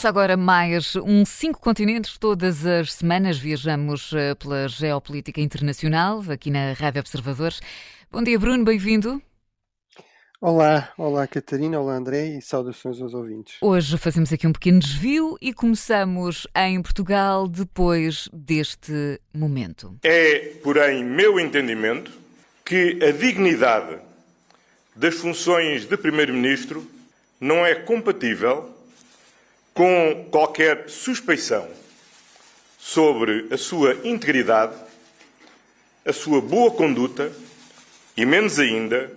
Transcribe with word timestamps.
Começa 0.00 0.08
agora 0.08 0.34
mais 0.34 0.96
um 0.96 1.26
Cinco 1.26 1.60
Continentes. 1.60 2.16
Todas 2.16 2.64
as 2.64 2.94
semanas 2.94 3.36
viajamos 3.36 4.14
eh, 4.14 4.34
pela 4.34 4.66
geopolítica 4.66 5.42
internacional, 5.42 6.22
aqui 6.30 6.50
na 6.50 6.72
Rádio 6.72 7.00
Observadores. 7.00 7.60
Bom 8.10 8.22
dia, 8.22 8.38
Bruno, 8.38 8.64
bem-vindo. 8.64 9.20
Olá, 10.40 10.90
olá 10.96 11.26
Catarina, 11.26 11.78
olá 11.78 11.96
André 11.96 12.38
e 12.38 12.40
saudações 12.40 12.98
aos 12.98 13.12
ouvintes. 13.12 13.58
Hoje 13.60 13.98
fazemos 13.98 14.32
aqui 14.32 14.46
um 14.46 14.54
pequeno 14.54 14.80
desvio 14.80 15.36
e 15.38 15.52
começamos 15.52 16.46
em 16.56 16.80
Portugal 16.80 17.46
depois 17.46 18.26
deste 18.32 19.20
momento. 19.34 19.98
É, 20.02 20.54
porém, 20.62 21.04
meu 21.04 21.38
entendimento 21.38 22.10
que 22.64 22.98
a 23.04 23.12
dignidade 23.12 23.98
das 24.96 25.16
funções 25.16 25.84
de 25.84 25.94
Primeiro-Ministro 25.94 26.86
não 27.38 27.66
é 27.66 27.74
compatível 27.74 28.79
com 29.74 30.28
qualquer 30.30 30.88
suspeição 30.88 31.68
sobre 32.78 33.46
a 33.50 33.56
sua 33.56 33.96
integridade, 34.04 34.74
a 36.04 36.12
sua 36.12 36.40
boa 36.40 36.70
conduta 36.70 37.30
e, 38.16 38.24
menos 38.24 38.58
ainda, 38.58 39.10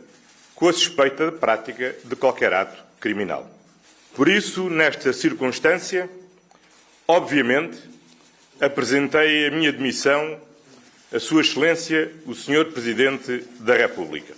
com 0.55 0.67
a 0.67 0.73
suspeita 0.73 1.31
de 1.31 1.37
prática 1.37 1.95
de 2.03 2.15
qualquer 2.15 2.53
ato 2.53 2.83
criminal. 2.99 3.49
Por 4.15 4.29
isso, 4.29 4.69
nesta 4.69 5.11
circunstância, 5.11 6.09
obviamente, 7.07 7.77
apresentei 8.59 9.47
a 9.47 9.51
minha 9.51 9.71
demissão 9.71 10.39
a 11.13 11.19
Sua 11.19 11.41
Excelência, 11.41 12.11
o 12.25 12.33
Sr. 12.33 12.71
Presidente 12.71 13.45
da 13.59 13.75
República. 13.75 14.33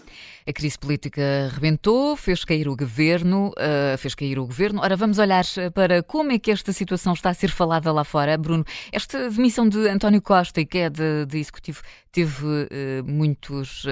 A 0.48 0.54
crise 0.54 0.78
política 0.78 1.50
rebentou, 1.52 2.16
fez 2.16 2.46
cair 2.46 2.68
o 2.68 2.76
governo, 2.76 3.50
uh, 3.50 3.98
fez 3.98 4.14
cair 4.14 4.38
o 4.38 4.46
governo. 4.46 4.80
Ora, 4.80 4.96
vamos 4.96 5.18
olhar 5.18 5.44
para 5.74 6.04
como 6.04 6.32
é 6.32 6.38
que 6.38 6.52
esta 6.52 6.72
situação 6.72 7.14
está 7.14 7.32
a 7.32 7.34
ser 7.34 7.50
falada 7.50 7.92
lá 7.92 8.04
fora. 8.04 8.38
Bruno, 8.38 8.64
esta 8.92 9.28
demissão 9.28 9.68
de 9.68 9.90
António 9.90 10.22
Costa, 10.22 10.64
que 10.64 10.78
é 10.78 10.90
de, 10.90 11.26
executivo, 11.34 11.82
teve 12.12 12.46
uh, 12.46 13.04
muitos, 13.04 13.86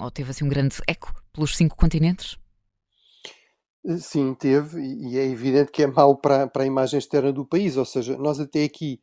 ou 0.00 0.10
teve 0.10 0.30
assim 0.30 0.46
um 0.46 0.48
grande 0.48 0.76
eco 0.86 1.12
pelos 1.30 1.54
cinco 1.54 1.76
continentes? 1.76 2.38
Sim, 3.98 4.32
teve, 4.32 4.80
e 4.80 5.18
é 5.18 5.26
evidente 5.26 5.72
que 5.72 5.82
é 5.82 5.86
mau 5.86 6.16
para, 6.16 6.46
para 6.46 6.62
a 6.62 6.66
imagem 6.66 6.98
externa 6.98 7.32
do 7.32 7.44
país. 7.44 7.76
Ou 7.76 7.84
seja, 7.84 8.16
nós 8.16 8.40
até 8.40 8.64
aqui 8.64 8.98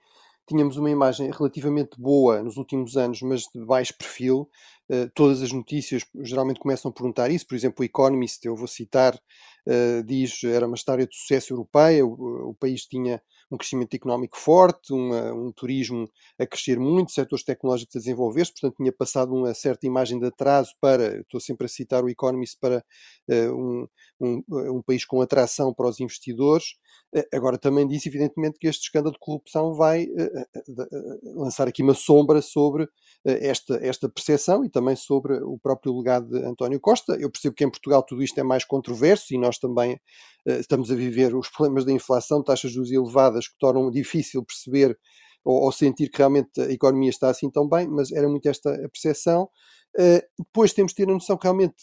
tínhamos 0.49 0.77
uma 0.77 0.89
imagem 0.89 1.31
relativamente 1.31 1.99
boa 1.99 2.41
nos 2.41 2.57
últimos 2.57 2.97
anos, 2.97 3.21
mas 3.21 3.43
de 3.53 3.63
baixo 3.63 3.95
perfil. 3.97 4.49
Uh, 4.91 5.07
todas 5.13 5.43
as 5.43 5.51
notícias 5.51 6.03
geralmente 6.21 6.59
começam 6.59 6.89
a 6.89 6.93
perguntar 6.93 7.29
isso. 7.29 7.45
Por 7.47 7.55
exemplo, 7.55 7.81
o 7.81 7.85
Economist, 7.85 8.43
eu 8.43 8.55
vou 8.55 8.67
citar, 8.67 9.15
uh, 9.15 10.03
diz 10.03 10.43
era 10.43 10.65
uma 10.65 10.75
história 10.75 11.05
de 11.05 11.15
sucesso 11.15 11.53
europeia, 11.53 12.03
o, 12.03 12.49
o 12.49 12.53
país 12.55 12.87
tinha 12.87 13.21
um 13.51 13.57
crescimento 13.57 13.93
económico 13.93 14.37
forte, 14.37 14.93
uma, 14.93 15.33
um 15.33 15.51
turismo 15.51 16.09
a 16.39 16.45
crescer 16.45 16.79
muito, 16.79 17.11
setores 17.11 17.43
tecnológicos 17.43 17.95
a 17.95 17.99
desenvolver-se, 17.99 18.51
portanto 18.53 18.77
tinha 18.77 18.91
passado 18.91 19.33
uma 19.33 19.53
certa 19.53 19.87
imagem 19.87 20.19
de 20.19 20.27
atraso 20.27 20.71
para, 20.79 21.19
estou 21.19 21.39
sempre 21.39 21.65
a 21.65 21.69
citar 21.69 22.03
o 22.03 22.09
Economist, 22.09 22.57
para 22.59 22.83
uh, 23.29 23.53
um, 23.53 23.87
um, 24.19 24.43
um, 24.77 24.81
país 24.81 25.03
com 25.03 25.21
atração 25.21 25.73
para 25.73 25.87
os 25.87 25.99
investidores. 25.99 26.75
Uh, 27.15 27.23
agora 27.33 27.57
também 27.57 27.87
disse, 27.87 28.09
evidentemente, 28.09 28.59
que 28.59 28.67
este 28.67 28.83
escândalo 28.83 29.13
de 29.13 29.19
corrupção 29.19 29.73
vai 29.73 30.05
uh, 30.05 31.39
lançar 31.39 31.67
aqui 31.67 31.81
uma 31.81 31.93
sombra 31.93 32.41
sobre 32.41 32.87
esta, 33.25 33.75
esta 33.81 34.07
percepção 34.07 34.63
e 34.63 34.69
também 34.69 34.95
sobre 34.95 35.33
o 35.43 35.57
próprio 35.57 35.95
legado 35.97 36.29
de 36.29 36.45
António 36.45 36.79
Costa. 36.79 37.17
Eu 37.19 37.29
percebo 37.29 37.55
que 37.55 37.63
em 37.63 37.69
Portugal 37.69 38.01
tudo 38.03 38.23
isto 38.23 38.39
é 38.39 38.43
mais 38.43 38.63
controverso 38.63 39.33
e 39.33 39.37
nós 39.37 39.57
também 39.57 39.99
estamos 40.45 40.89
a 40.89 40.95
viver 40.95 41.35
os 41.35 41.49
problemas 41.51 41.83
da 41.83 41.91
inflação, 41.91 42.43
taxas 42.43 42.71
de 42.71 42.75
juros 42.75 42.91
elevadas 42.91 43.47
que 43.47 43.57
tornam 43.59 43.91
difícil 43.91 44.43
perceber 44.43 44.97
ou, 45.43 45.63
ou, 45.63 45.71
sentir 45.71 46.09
que 46.09 46.17
realmente 46.17 46.61
a 46.61 46.71
economia 46.71 47.09
está 47.09 47.29
assim 47.29 47.49
tão 47.49 47.67
bem, 47.67 47.87
mas 47.87 48.11
era 48.11 48.27
muito 48.27 48.47
esta 48.47 48.73
a 48.73 48.89
percepção. 48.89 49.49
Uh, 49.97 50.21
depois 50.37 50.73
temos 50.73 50.91
de 50.91 50.97
ter 50.97 51.09
a 51.09 51.13
noção 51.13 51.37
que 51.37 51.45
realmente, 51.45 51.75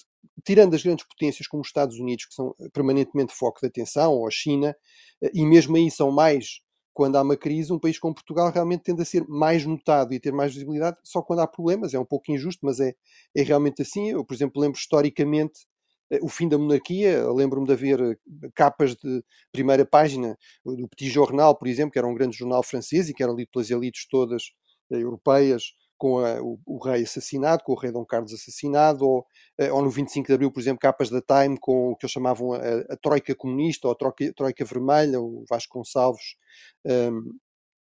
tirando 0.45 0.75
as 0.75 0.83
grandes 0.83 1.07
potências 1.07 1.47
como 1.47 1.63
os 1.63 1.69
Estados 1.69 1.99
Unidos, 1.99 2.27
que 2.27 2.35
são 2.35 2.55
permanentemente 2.73 3.35
foco 3.35 3.61
de 3.61 3.67
atenção, 3.67 4.13
ou 4.13 4.27
a 4.27 4.31
China, 4.31 4.77
uh, 5.23 5.31
e 5.33 5.45
mesmo 5.45 5.77
aí 5.77 5.91
são 5.91 6.11
mais 6.11 6.61
quando 6.97 7.17
há 7.17 7.23
uma 7.23 7.37
crise, 7.37 7.71
um 7.71 7.79
país 7.79 7.99
como 7.99 8.15
Portugal 8.15 8.51
realmente 8.51 8.85
tende 8.85 9.03
a 9.03 9.05
ser 9.05 9.23
mais 9.29 9.67
notado 9.67 10.15
e 10.15 10.19
ter 10.19 10.33
mais 10.33 10.55
visibilidade 10.55 10.97
só 11.05 11.21
quando 11.21 11.41
há 11.41 11.47
problemas. 11.47 11.93
É 11.93 11.99
um 11.99 12.07
pouco 12.07 12.33
injusto, 12.33 12.65
mas 12.65 12.81
é, 12.81 12.95
é 13.37 13.43
realmente 13.43 13.83
assim. 13.83 14.13
Eu, 14.13 14.25
por 14.25 14.33
exemplo, 14.33 14.63
lembro 14.63 14.79
historicamente 14.79 15.67
eh, 16.11 16.19
o 16.23 16.29
fim 16.29 16.49
da 16.49 16.57
monarquia. 16.57 17.31
Lembro-me 17.31 17.67
de 17.67 17.73
haver 17.75 18.01
eh, 18.01 18.17
capas 18.55 18.95
de 18.97 19.23
primeira 19.53 19.85
página 19.85 20.39
do 20.65 20.89
Petit 20.89 21.11
Jornal, 21.11 21.55
por 21.55 21.69
exemplo, 21.69 21.93
que 21.93 21.99
era 21.99 22.09
um 22.09 22.15
grande 22.15 22.35
jornal 22.35 22.63
francês 22.63 23.11
e 23.11 23.15
que 23.15 23.23
era 23.23 23.33
lido 23.33 23.51
pelas 23.53 23.71
elites 23.71 24.07
todas 24.09 24.45
eh, 24.91 24.97
europeias, 24.97 25.75
com 25.97 26.19
a, 26.19 26.41
o, 26.43 26.59
o, 26.67 26.79
rei 26.79 27.03
assassinado, 27.03 27.63
com 27.65 27.73
o 27.73 27.79
rei 27.79 27.91
Dom 27.91 28.05
Carlos 28.05 28.33
assassinado, 28.33 29.05
ou, 29.07 29.27
ou, 29.73 29.83
no 29.83 29.91
25 29.91 30.27
de 30.27 30.35
Abril, 30.35 30.51
por 30.51 30.61
exemplo, 30.61 30.81
capas 30.81 31.11
da 31.11 31.21
Time 31.21 31.59
com 31.59 31.91
o 31.91 31.97
que 31.97 32.05
eles 32.05 32.13
chamavam 32.13 32.53
a, 32.53 32.59
a 32.91 32.97
Troika 32.97 33.35
Comunista 33.35 33.89
ou 33.89 33.93
a 33.93 33.97
Troika, 33.97 34.33
Troika 34.35 34.65
Vermelha, 34.65 35.21
o 35.21 35.45
Vasco 35.49 35.79
Gonçalves, 35.79 36.37
um, 36.85 37.33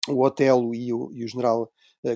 o 0.09 0.23
Otelo 0.23 0.73
e 0.73 0.93
o, 0.93 1.11
e 1.13 1.23
o 1.23 1.27
general 1.27 1.69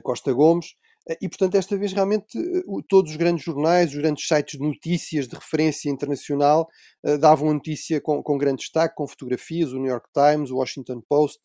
Costa 0.04 0.32
Gomes. 0.32 0.76
Eh, 1.10 1.18
e, 1.22 1.30
portanto, 1.30 1.56
esta 1.56 1.78
vez 1.78 1.94
realmente 1.94 2.38
eh, 2.38 2.64
todos 2.88 3.12
os 3.12 3.18
grandes 3.18 3.44
jornais, 3.44 3.92
os 3.92 3.98
grandes 3.98 4.28
sites 4.28 4.60
de 4.60 4.66
notícias 4.66 5.28
de 5.28 5.36
referência 5.36 5.90
internacional 5.90 6.68
eh, 7.04 7.18
davam 7.18 7.50
a 7.50 7.54
notícia 7.54 8.00
com, 8.02 8.22
com 8.22 8.38
grande 8.38 8.62
destaque, 8.62 8.96
com 8.96 9.08
fotografias, 9.08 9.72
o 9.72 9.78
New 9.78 9.92
York 9.92 10.08
Times, 10.14 10.52
o 10.52 10.58
Washington 10.58 11.02
Post, 11.08 11.42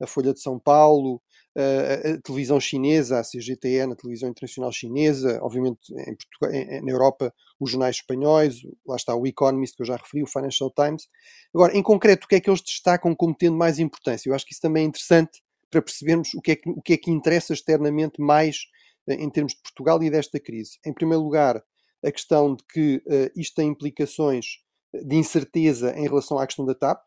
a 0.00 0.06
Folha 0.06 0.32
de 0.32 0.40
São 0.40 0.58
Paulo, 0.58 1.22
a, 1.56 2.20
televisão 2.22 2.58
chinesa, 2.58 3.18
a 3.18 3.22
CGTN, 3.22 3.92
a 3.92 3.96
televisão 3.96 4.28
internacional 4.28 4.72
chinesa, 4.72 5.38
obviamente 5.42 5.92
em 5.92 6.16
Portugal, 6.16 6.50
em, 6.52 6.82
na 6.82 6.90
Europa 6.90 7.32
os 7.60 7.70
jornais 7.70 7.96
espanhóis, 7.96 8.62
lá 8.86 8.96
está 8.96 9.14
o 9.14 9.26
Economist 9.26 9.76
que 9.76 9.82
eu 9.82 9.86
já 9.86 9.96
referi, 9.96 10.22
o 10.22 10.26
Financial 10.26 10.70
Times. 10.70 11.08
Agora, 11.54 11.76
em 11.76 11.82
concreto, 11.82 12.24
o 12.24 12.28
que 12.28 12.36
é 12.36 12.40
que 12.40 12.50
eles 12.50 12.62
destacam 12.62 13.14
como 13.14 13.34
tendo 13.34 13.56
mais 13.56 13.78
importância? 13.78 14.28
Eu 14.28 14.34
acho 14.34 14.44
que 14.44 14.52
isso 14.52 14.62
também 14.62 14.84
é 14.84 14.86
interessante 14.86 15.42
para 15.70 15.82
percebermos 15.82 16.34
o 16.34 16.40
que 16.40 16.52
é 16.52 16.56
que, 16.56 16.68
o 16.70 16.82
que, 16.82 16.92
é 16.94 16.96
que 16.96 17.10
interessa 17.10 17.52
externamente 17.52 18.20
mais 18.20 18.66
em 19.08 19.28
termos 19.30 19.52
de 19.54 19.62
Portugal 19.62 20.02
e 20.02 20.10
desta 20.10 20.38
crise. 20.38 20.78
Em 20.84 20.92
primeiro 20.92 21.22
lugar, 21.22 21.62
a 22.04 22.12
questão 22.12 22.54
de 22.54 22.64
que 22.64 22.96
uh, 23.06 23.40
isto 23.40 23.54
tem 23.56 23.68
implicações 23.68 24.58
de 24.92 25.16
incerteza 25.16 25.96
em 25.96 26.02
relação 26.02 26.38
à 26.38 26.46
questão 26.46 26.66
da 26.66 26.74
TAP, 26.74 27.02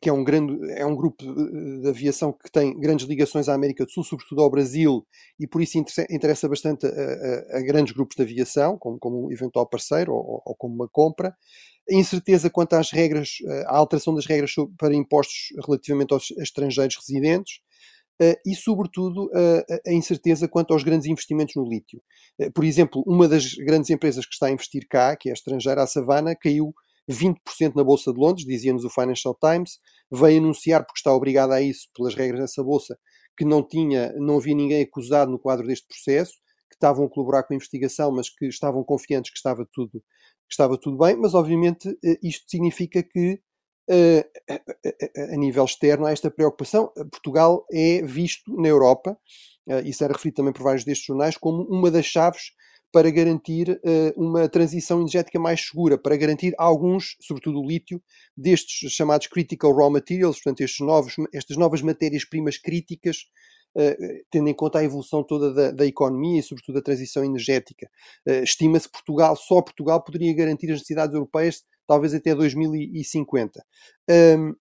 que 0.00 0.08
é 0.08 0.12
um, 0.12 0.24
grande, 0.24 0.58
é 0.72 0.84
um 0.84 0.94
grupo 0.94 1.24
de 1.24 1.88
aviação 1.88 2.32
que 2.32 2.50
tem 2.50 2.78
grandes 2.78 3.06
ligações 3.06 3.48
à 3.48 3.54
América 3.54 3.84
do 3.84 3.90
Sul, 3.90 4.02
sobretudo 4.02 4.42
ao 4.42 4.50
Brasil, 4.50 5.06
e 5.38 5.46
por 5.46 5.62
isso 5.62 5.78
interessa, 5.78 6.06
interessa 6.10 6.48
bastante 6.48 6.86
a, 6.86 6.90
a, 6.90 7.58
a, 7.58 7.62
grandes 7.62 7.94
grupos 7.94 8.16
de 8.16 8.22
aviação, 8.22 8.76
como, 8.76 8.98
como 8.98 9.26
um 9.26 9.32
eventual 9.32 9.68
parceiro 9.68 10.12
ou, 10.12 10.42
ou, 10.44 10.54
como 10.56 10.74
uma 10.74 10.88
compra. 10.88 11.34
A 11.90 11.94
incerteza 11.94 12.50
quanto 12.50 12.74
às 12.74 12.90
regras, 12.90 13.38
eh, 13.46 13.64
à 13.66 13.76
alteração 13.76 14.14
das 14.14 14.26
regras 14.26 14.52
para 14.76 14.94
impostos 14.94 15.52
relativamente 15.64 16.12
aos 16.12 16.30
estrangeiros 16.32 16.96
residentes, 16.96 17.60
Uh, 18.20 18.34
e, 18.44 18.52
sobretudo, 18.52 19.26
uh, 19.26 19.64
a 19.86 19.92
incerteza 19.92 20.48
quanto 20.48 20.72
aos 20.72 20.82
grandes 20.82 21.06
investimentos 21.06 21.54
no 21.54 21.62
lítio. 21.62 22.02
Uh, 22.36 22.50
por 22.50 22.64
exemplo, 22.64 23.00
uma 23.06 23.28
das 23.28 23.54
grandes 23.54 23.90
empresas 23.90 24.26
que 24.26 24.32
está 24.32 24.46
a 24.46 24.50
investir 24.50 24.88
cá, 24.88 25.14
que 25.14 25.28
é 25.28 25.32
a 25.32 25.34
estrangeira, 25.34 25.84
a 25.84 25.86
Savana, 25.86 26.34
caiu 26.34 26.74
20% 27.08 27.74
na 27.74 27.82
Bolsa 27.82 28.12
de 28.12 28.18
Londres, 28.18 28.46
dizia-nos 28.46 28.84
o 28.84 28.90
Financial 28.90 29.34
Times, 29.34 29.78
veio 30.10 30.40
anunciar, 30.40 30.84
porque 30.84 30.98
está 30.98 31.12
obrigada 31.14 31.54
a 31.54 31.62
isso 31.62 31.88
pelas 31.94 32.14
regras 32.14 32.40
dessa 32.40 32.62
Bolsa, 32.62 32.98
que 33.36 33.44
não 33.44 33.62
tinha, 33.62 34.12
não 34.16 34.36
havia 34.36 34.54
ninguém 34.54 34.82
acusado 34.82 35.30
no 35.30 35.38
quadro 35.38 35.66
deste 35.66 35.86
processo, 35.86 36.32
que 36.68 36.74
estavam 36.74 37.06
a 37.06 37.08
colaborar 37.08 37.44
com 37.44 37.54
a 37.54 37.56
investigação, 37.56 38.12
mas 38.12 38.28
que 38.28 38.46
estavam 38.46 38.84
confiantes 38.84 39.30
que 39.30 39.38
estava 39.38 39.66
tudo, 39.72 39.92
que 39.92 40.52
estava 40.52 40.78
tudo 40.78 40.98
bem, 40.98 41.16
mas 41.16 41.34
obviamente 41.34 41.88
isto 42.22 42.44
significa 42.48 43.02
que 43.02 43.40
a 45.32 45.36
nível 45.36 45.64
externo 45.64 46.04
há 46.04 46.12
esta 46.12 46.30
preocupação. 46.30 46.92
Portugal 47.10 47.64
é 47.72 48.02
visto 48.02 48.54
na 48.54 48.68
Europa, 48.68 49.16
isso 49.84 50.04
era 50.04 50.12
referido 50.12 50.36
também 50.36 50.52
por 50.52 50.62
vários 50.62 50.84
destes 50.84 51.06
jornais, 51.06 51.38
como 51.38 51.62
uma 51.70 51.90
das 51.90 52.04
chaves 52.04 52.50
para 52.92 53.10
garantir 53.10 53.80
uma 54.16 54.48
transição 54.48 54.98
energética 55.00 55.38
mais 55.38 55.66
segura, 55.66 55.98
para 55.98 56.16
garantir 56.16 56.54
alguns, 56.56 57.16
sobretudo 57.20 57.60
o 57.60 57.66
lítio, 57.66 58.02
destes 58.36 58.90
chamados 58.92 59.26
critical 59.26 59.74
raw 59.74 59.90
materials, 59.90 60.36
portanto, 60.36 60.62
estes 60.62 60.84
novos, 60.84 61.14
estas 61.32 61.56
novas 61.56 61.82
matérias-primas 61.82 62.58
críticas 62.58 63.26
Uh, 63.76 64.24
tendo 64.30 64.48
em 64.48 64.54
conta 64.54 64.78
a 64.78 64.84
evolução 64.84 65.22
toda 65.22 65.52
da, 65.52 65.70
da, 65.70 65.86
economia 65.86 66.40
e, 66.40 66.42
sobretudo, 66.42 66.78
a 66.78 66.82
transição 66.82 67.22
energética. 67.22 67.88
Uh, 68.26 68.42
Estima-se 68.42 68.88
que 68.88 68.92
Portugal, 68.92 69.36
só 69.36 69.60
Portugal, 69.60 70.02
poderia 70.02 70.34
garantir 70.34 70.66
as 70.68 70.78
necessidades 70.78 71.14
europeias 71.14 71.62
talvez 71.88 72.12
até 72.14 72.34
2050. 72.34 73.64
Um, 74.10 74.54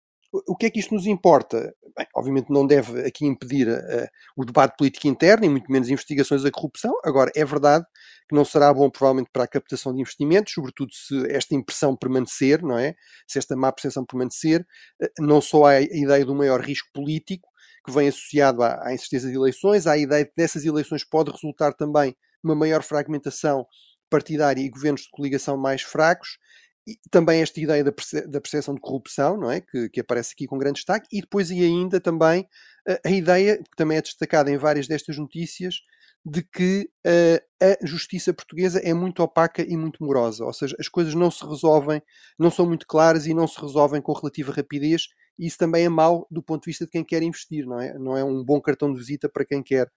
o 0.47 0.57
que 0.57 0.67
é 0.67 0.71
que 0.71 0.79
isto 0.79 0.95
nos 0.95 1.07
importa? 1.07 1.75
Bem, 1.97 2.07
obviamente 2.15 2.51
não 2.51 2.67
deve 2.67 3.07
aqui 3.07 3.27
impedir 3.27 3.69
uh, 3.69 4.09
o 4.37 4.45
debate 4.45 4.77
político 4.77 5.09
interno 5.09 5.45
e 5.47 5.49
muito 5.49 5.71
menos 5.71 5.89
investigações 5.89 6.43
da 6.43 6.51
corrupção. 6.51 6.93
Agora, 7.05 7.31
é 7.35 7.45
verdade 7.45 7.85
que 8.29 8.35
não 8.35 8.45
será 8.45 8.73
bom 8.75 8.91
provavelmente 8.91 9.31
para 9.33 9.45
a 9.45 9.49
captação 9.49 9.95
de 9.95 10.01
investimentos, 10.01 10.53
sobretudo 10.53 10.93
se 10.93 11.31
esta 11.31 11.55
impressão 11.55 11.97
permanecer, 11.97 12.63
não 12.63 12.79
é? 12.79 12.95
Se 13.27 13.39
esta 13.39 13.57
má 13.57 13.73
percepção 13.73 14.05
permanecer, 14.05 14.67
uh, 15.03 15.09
não 15.21 15.41
só 15.41 15.67
há 15.67 15.71
a 15.71 15.83
ideia 15.83 16.25
do 16.25 16.35
maior 16.35 16.61
risco 16.61 16.89
político, 16.93 17.49
que 17.85 17.93
vem 17.93 18.09
associado 18.09 18.63
à, 18.63 18.89
à 18.89 18.93
incerteza 18.93 19.29
de 19.29 19.37
eleições, 19.37 19.87
há 19.87 19.93
a 19.93 19.99
ideia 19.99 20.25
de 20.25 20.31
que 20.31 20.37
dessas 20.37 20.65
eleições 20.65 21.05
pode 21.05 21.31
resultar 21.31 21.73
também 21.73 22.17
uma 22.43 22.55
maior 22.55 22.83
fragmentação 22.83 23.67
partidária 24.11 24.61
e 24.61 24.69
governos 24.69 25.03
de 25.03 25.11
coligação 25.11 25.57
mais 25.57 25.83
fracos, 25.83 26.39
e 26.87 26.99
também 27.11 27.43
esta 27.43 27.61
ideia 27.61 27.83
da, 27.83 27.91
perce 27.91 28.27
da 28.29 28.41
percepção 28.41 28.75
de 28.75 28.81
corrupção, 28.81 29.37
não 29.37 29.51
é? 29.51 29.61
Que, 29.61 29.89
que, 29.89 30.01
aparece 30.01 30.33
aqui 30.33 30.47
com 30.47 30.59
grande 30.59 30.77
destaque, 30.77 31.09
e 31.13 31.21
depois 31.21 31.51
e 31.51 31.61
ainda 31.63 32.01
também 32.01 32.47
a, 32.89 33.09
a 33.09 33.11
ideia, 33.11 33.59
que 33.59 33.77
também 33.77 33.99
é 33.99 34.03
destacada 34.03 34.51
em 34.51 34.57
várias 34.57 34.87
destas 34.87 35.19
notícias, 35.19 35.81
de 36.25 36.43
que 36.43 36.91
uh, 37.07 37.65
a 37.65 37.87
justiça 37.87 38.35
portuguesa 38.35 38.81
é 38.81 38.93
muito 38.93 39.23
opaca 39.23 39.63
e 39.63 39.77
muito 39.77 40.03
morosa, 40.03 40.45
ou 40.45 40.53
seja, 40.53 40.75
as 40.79 40.89
coisas 40.89 41.15
não 41.15 41.31
se 41.31 41.47
resolvem, 41.47 42.03
não 42.37 42.51
são 42.51 42.67
muito 42.67 42.85
claras 42.87 43.27
e 43.27 43.35
não 43.35 43.47
se 43.47 43.61
resolvem 43.61 44.03
com 44.03 44.13
relativa 44.13 44.53
rapidez, 44.53 45.07
e 45.39 45.47
isso 45.47 45.57
também 45.57 45.85
é 45.85 45.89
mau 45.89 46.27
do 46.29 46.43
ponto 46.43 46.63
de 46.65 46.71
vista 46.71 46.85
de 46.85 46.91
quem 46.91 47.05
quer 47.05 47.23
investir, 47.23 47.65
não 47.65 47.81
é? 47.81 47.97
Não 47.97 48.17
é 48.17 48.25
um 48.25 48.43
bom 48.45 48.61
cartão 48.61 48.93
de 48.93 48.99
visita 48.99 49.29
para 49.29 49.45
quem 49.45 49.63
quer 49.63 49.89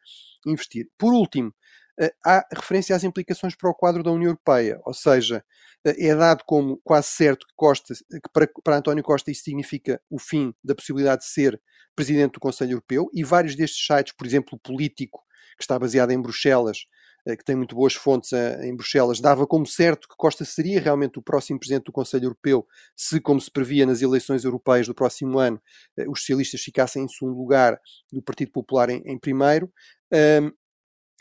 investir. 0.46 0.88
Por 0.98 1.14
último, 1.14 1.52
há 2.26 2.46
referência 2.54 2.96
às 2.96 3.04
implicações 3.04 3.56
para 3.56 3.70
o 3.70 3.74
quadro 3.74 4.02
da 4.04 4.12
União 4.12 4.30
Europeia, 4.30 4.80
ou 4.86 4.94
seja, 4.94 5.44
é 5.86 6.16
dado 6.16 6.44
como 6.46 6.80
quase 6.84 7.08
certo 7.08 7.46
que, 7.48 7.54
Costa, 7.56 7.94
que 7.94 8.30
para, 8.34 8.50
para 8.64 8.78
António 8.78 9.04
Costa 9.04 9.32
isso 9.32 9.44
significa 9.44 10.02
o 10.10 10.20
fim 10.20 10.54
da 10.64 10.76
possibilidade 10.76 11.22
de 11.22 11.28
ser 11.28 11.60
presidente 11.96 12.34
do 12.34 12.40
Conselho 12.40 12.72
Europeu 12.72 13.10
e 13.14 13.24
vários 13.24 13.56
destes 13.56 13.86
sites, 13.86 14.14
por 14.14 14.26
exemplo, 14.26 14.52
o 14.54 14.60
Político, 14.60 15.24
que 15.58 15.64
está 15.64 15.78
baseado 15.78 16.12
em 16.12 16.22
Bruxelas, 16.22 16.86
eh, 17.26 17.36
que 17.36 17.44
tem 17.44 17.56
muito 17.56 17.76
boas 17.76 17.94
fontes 17.94 18.32
eh, 18.32 18.66
em 18.66 18.76
Bruxelas, 18.76 19.20
dava 19.20 19.46
como 19.46 19.66
certo 19.66 20.08
que 20.08 20.16
Costa 20.18 20.46
seria 20.46 20.80
realmente 20.80 21.20
o 21.20 21.22
próximo 21.22 21.60
presidente 21.60 21.86
do 21.86 21.92
Conselho 21.92 22.26
Europeu, 22.26 22.66
se, 22.96 23.20
como 23.20 23.42
se 23.42 23.52
previa 23.52 23.86
nas 23.86 24.02
eleições 24.02 24.46
europeias 24.46 24.88
do 24.88 24.96
próximo 24.96 25.38
ano, 25.38 25.62
eh, 25.98 26.08
os 26.08 26.22
socialistas 26.22 26.62
ficassem 26.62 27.04
em 27.04 27.08
segundo 27.08 27.38
lugar 27.38 27.80
e 28.14 28.18
o 28.18 28.22
Partido 28.22 28.52
Popular 28.52 28.90
em, 28.90 29.02
em 29.06 29.18
primeiro 29.20 29.72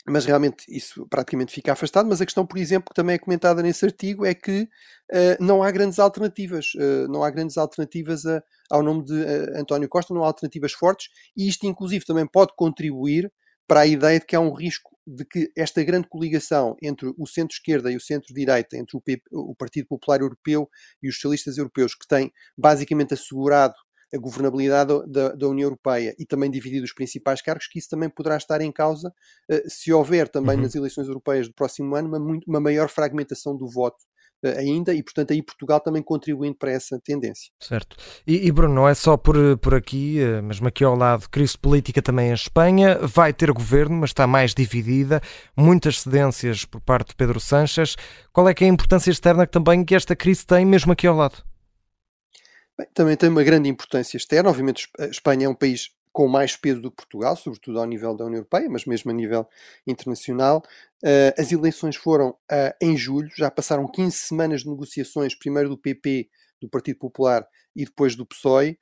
mas 0.09 0.25
realmente 0.25 0.65
isso 0.67 1.05
praticamente 1.07 1.53
fica 1.53 1.71
afastado. 1.71 2.07
Mas 2.07 2.21
a 2.21 2.25
questão, 2.25 2.45
por 2.45 2.57
exemplo, 2.57 2.89
que 2.89 2.95
também 2.95 3.15
é 3.15 3.19
comentada 3.19 3.61
nesse 3.61 3.85
artigo 3.85 4.25
é 4.25 4.33
que 4.33 4.63
uh, 4.63 5.43
não 5.43 5.63
há 5.63 5.71
grandes 5.71 5.99
alternativas, 5.99 6.73
uh, 6.75 7.07
não 7.09 7.23
há 7.23 7.29
grandes 7.29 7.57
alternativas 7.57 8.25
a, 8.25 8.43
ao 8.69 8.83
nome 8.83 9.05
de 9.05 9.13
uh, 9.13 9.57
António 9.59 9.87
Costa, 9.87 10.13
não 10.13 10.23
há 10.23 10.27
alternativas 10.27 10.73
fortes, 10.73 11.09
e 11.35 11.47
isto, 11.47 11.65
inclusive, 11.65 12.05
também 12.05 12.27
pode 12.27 12.53
contribuir 12.55 13.31
para 13.67 13.81
a 13.81 13.87
ideia 13.87 14.19
de 14.19 14.25
que 14.25 14.35
há 14.35 14.39
um 14.39 14.53
risco 14.53 14.97
de 15.05 15.25
que 15.25 15.51
esta 15.55 15.83
grande 15.83 16.07
coligação 16.07 16.75
entre 16.81 17.13
o 17.17 17.25
centro-esquerda 17.25 17.91
e 17.91 17.95
o 17.95 18.01
centro-direita, 18.01 18.77
entre 18.77 18.97
o, 18.97 19.01
PP, 19.01 19.23
o 19.31 19.55
Partido 19.55 19.87
Popular 19.87 20.21
Europeu 20.21 20.69
e 21.01 21.09
os 21.09 21.15
socialistas 21.15 21.57
europeus, 21.57 21.95
que 21.95 22.07
tem 22.07 22.31
basicamente 22.57 23.13
assegurado 23.13 23.75
a 24.13 24.17
governabilidade 24.17 24.93
da, 25.07 25.29
da, 25.29 25.47
União 25.47 25.65
Europeia 25.65 26.15
e 26.17 26.25
também 26.25 26.49
dividir 26.49 26.83
os 26.83 26.93
principais 26.93 27.41
cargos, 27.41 27.67
que 27.67 27.79
isso 27.79 27.89
também 27.89 28.09
poderá 28.09 28.37
estar 28.37 28.61
em 28.61 28.71
causa 28.71 29.09
uh, 29.09 29.69
se 29.69 29.91
houver 29.93 30.27
também 30.27 30.55
uhum. 30.55 30.63
nas 30.63 30.75
eleições 30.75 31.07
europeias 31.07 31.47
do 31.47 31.53
próximo 31.53 31.95
ano 31.95 32.07
uma, 32.07 32.19
muito, 32.19 32.45
uma 32.47 32.59
maior 32.59 32.89
fragmentação 32.89 33.55
do 33.55 33.67
voto 33.67 33.97
uh, 34.43 34.57
ainda 34.57 34.93
e, 34.93 35.03
portanto, 35.03 35.31
aí 35.31 35.43
Portugal 35.43 35.79
também 35.79 36.01
contribuindo 36.01 36.57
para 36.57 36.71
essa 36.71 36.99
tendência. 37.03 37.51
Certo. 37.59 37.95
E, 38.25 38.47
e 38.47 38.51
Bruno, 38.51 38.73
não 38.73 38.87
é 38.87 38.95
só 38.95 39.15
por, 39.15 39.35
por 39.59 39.75
aqui, 39.75 40.17
mesmo 40.43 40.67
aqui 40.67 40.83
ao 40.83 40.95
lado, 40.95 41.29
crise 41.29 41.57
política 41.57 42.01
também 42.01 42.29
em 42.29 42.33
Espanha, 42.33 42.97
vai 42.99 43.31
ter 43.31 43.51
governo, 43.51 43.97
mas 43.97 44.09
está 44.09 44.25
mais 44.25 44.53
dividida, 44.53 45.21
muitas 45.55 46.01
cedências 46.01 46.65
por 46.65 46.81
parte 46.81 47.09
de 47.09 47.15
Pedro 47.15 47.39
Sanches. 47.39 47.95
Qual 48.33 48.49
é 48.49 48.53
que 48.53 48.63
é 48.63 48.67
a 48.67 48.71
importância 48.71 49.11
externa 49.11 49.45
também 49.45 49.85
que 49.85 49.93
esta 49.93 50.15
crise 50.15 50.45
tem, 50.45 50.65
mesmo 50.65 50.91
aqui 50.91 51.05
ao 51.05 51.15
lado? 51.15 51.48
Bem, 52.79 52.87
também 52.93 53.17
tem 53.17 53.27
uma 53.27 53.43
grande 53.43 53.67
importância 53.67 54.15
externa. 54.15 54.49
Obviamente, 54.49 54.87
a 54.97 55.07
Espanha 55.07 55.47
é 55.47 55.49
um 55.49 55.53
país 55.53 55.89
com 56.13 56.29
mais 56.29 56.55
peso 56.55 56.81
do 56.81 56.89
que 56.89 56.95
Portugal, 56.95 57.35
sobretudo 57.35 57.77
ao 57.77 57.85
nível 57.85 58.15
da 58.15 58.23
União 58.23 58.37
Europeia, 58.37 58.69
mas 58.69 58.85
mesmo 58.85 59.11
a 59.11 59.13
nível 59.13 59.45
internacional. 59.85 60.63
Uh, 61.03 61.35
as 61.37 61.51
eleições 61.51 61.97
foram 61.97 62.29
uh, 62.29 62.73
em 62.81 62.95
julho, 62.95 63.29
já 63.35 63.51
passaram 63.51 63.85
15 63.85 64.15
semanas 64.15 64.61
de 64.61 64.69
negociações, 64.69 65.35
primeiro 65.35 65.67
do 65.67 65.77
PP, 65.77 66.29
do 66.61 66.69
Partido 66.69 66.99
Popular, 66.99 67.45
e 67.75 67.83
depois 67.83 68.15
do 68.15 68.25
PSOE. 68.25 68.79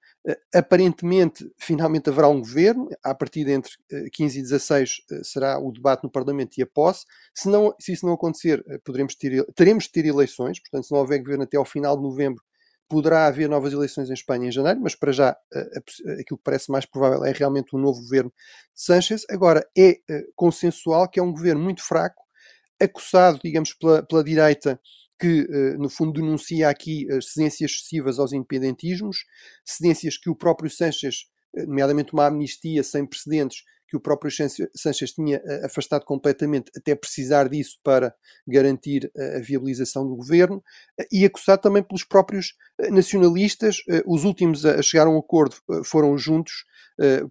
Aparentemente, 0.53 1.49
finalmente 1.57 2.09
haverá 2.09 2.27
um 2.27 2.39
governo, 2.39 2.89
a 3.03 3.15
partir 3.15 3.45
de 3.45 3.51
entre 3.51 3.71
15 4.11 4.39
e 4.39 4.41
16 4.41 5.01
será 5.23 5.57
o 5.59 5.71
debate 5.71 6.03
no 6.03 6.09
Parlamento 6.09 6.57
e 6.57 6.63
a 6.63 6.67
posse. 6.67 7.05
Se, 7.33 7.47
não, 7.47 7.73
se 7.79 7.93
isso 7.93 8.05
não 8.05 8.13
acontecer, 8.13 8.63
poderemos 8.83 9.15
ter, 9.15 9.45
teremos 9.53 9.85
de 9.85 9.91
ter 9.91 10.05
eleições, 10.05 10.59
portanto, 10.59 10.85
se 10.85 10.91
não 10.91 10.99
houver 10.99 11.19
governo 11.19 11.43
até 11.43 11.55
ao 11.55 11.65
final 11.65 11.95
de 11.95 12.03
novembro, 12.03 12.43
Poderá 12.89 13.27
haver 13.27 13.49
novas 13.49 13.73
eleições 13.73 14.09
em 14.09 14.13
Espanha 14.13 14.47
em 14.47 14.51
janeiro, 14.51 14.79
mas 14.81 14.95
para 14.95 15.11
já 15.11 15.35
eh, 15.53 15.79
aquilo 16.21 16.37
que 16.37 16.43
parece 16.43 16.71
mais 16.71 16.85
provável 16.85 17.25
é 17.25 17.31
realmente 17.31 17.75
um 17.75 17.79
novo 17.79 17.99
governo 18.01 18.31
de 18.73 18.81
Sánchez. 18.81 19.23
Agora, 19.29 19.67
é 19.77 19.99
eh, 20.09 20.23
consensual 20.35 21.09
que 21.09 21.19
é 21.19 21.23
um 21.23 21.33
governo 21.33 21.61
muito 21.61 21.83
fraco, 21.83 22.23
acossado, 22.81 23.39
digamos, 23.43 23.73
pela, 23.73 24.03
pela 24.03 24.23
direita, 24.23 24.79
que, 25.19 25.47
eh, 25.49 25.77
no 25.77 25.89
fundo, 25.89 26.13
denuncia 26.21 26.69
aqui 26.69 27.11
as 27.11 27.33
cedências 27.33 27.71
excessivas 27.71 28.19
aos 28.19 28.31
independentismos, 28.31 29.17
cedências 29.65 30.17
que 30.17 30.29
o 30.29 30.35
próprio 30.35 30.69
Sánchez, 30.69 31.25
nomeadamente 31.53 32.13
uma 32.13 32.27
amnistia 32.27 32.83
sem 32.83 33.05
precedentes, 33.05 33.63
que 33.87 33.95
o 33.95 33.99
próprio 33.99 34.31
Sanches 34.75 35.13
tinha 35.13 35.41
eh, 35.43 35.65
afastado 35.65 36.03
completamente, 36.03 36.71
até 36.75 36.93
precisar 36.93 37.47
disso 37.47 37.77
para 37.83 38.13
garantir 38.45 39.09
eh, 39.15 39.37
a 39.37 39.39
viabilização 39.39 40.05
do 40.05 40.15
governo, 40.15 40.61
eh, 40.99 41.07
e 41.11 41.25
acusado 41.25 41.61
também 41.61 41.81
pelos 41.81 42.03
próprios 42.03 42.53
nacionalistas. 42.91 43.77
Os 44.05 44.23
últimos 44.23 44.65
a 44.65 44.81
chegar 44.81 45.07
a 45.07 45.09
um 45.09 45.17
acordo 45.17 45.55
foram 45.83 46.15
juntos, 46.15 46.65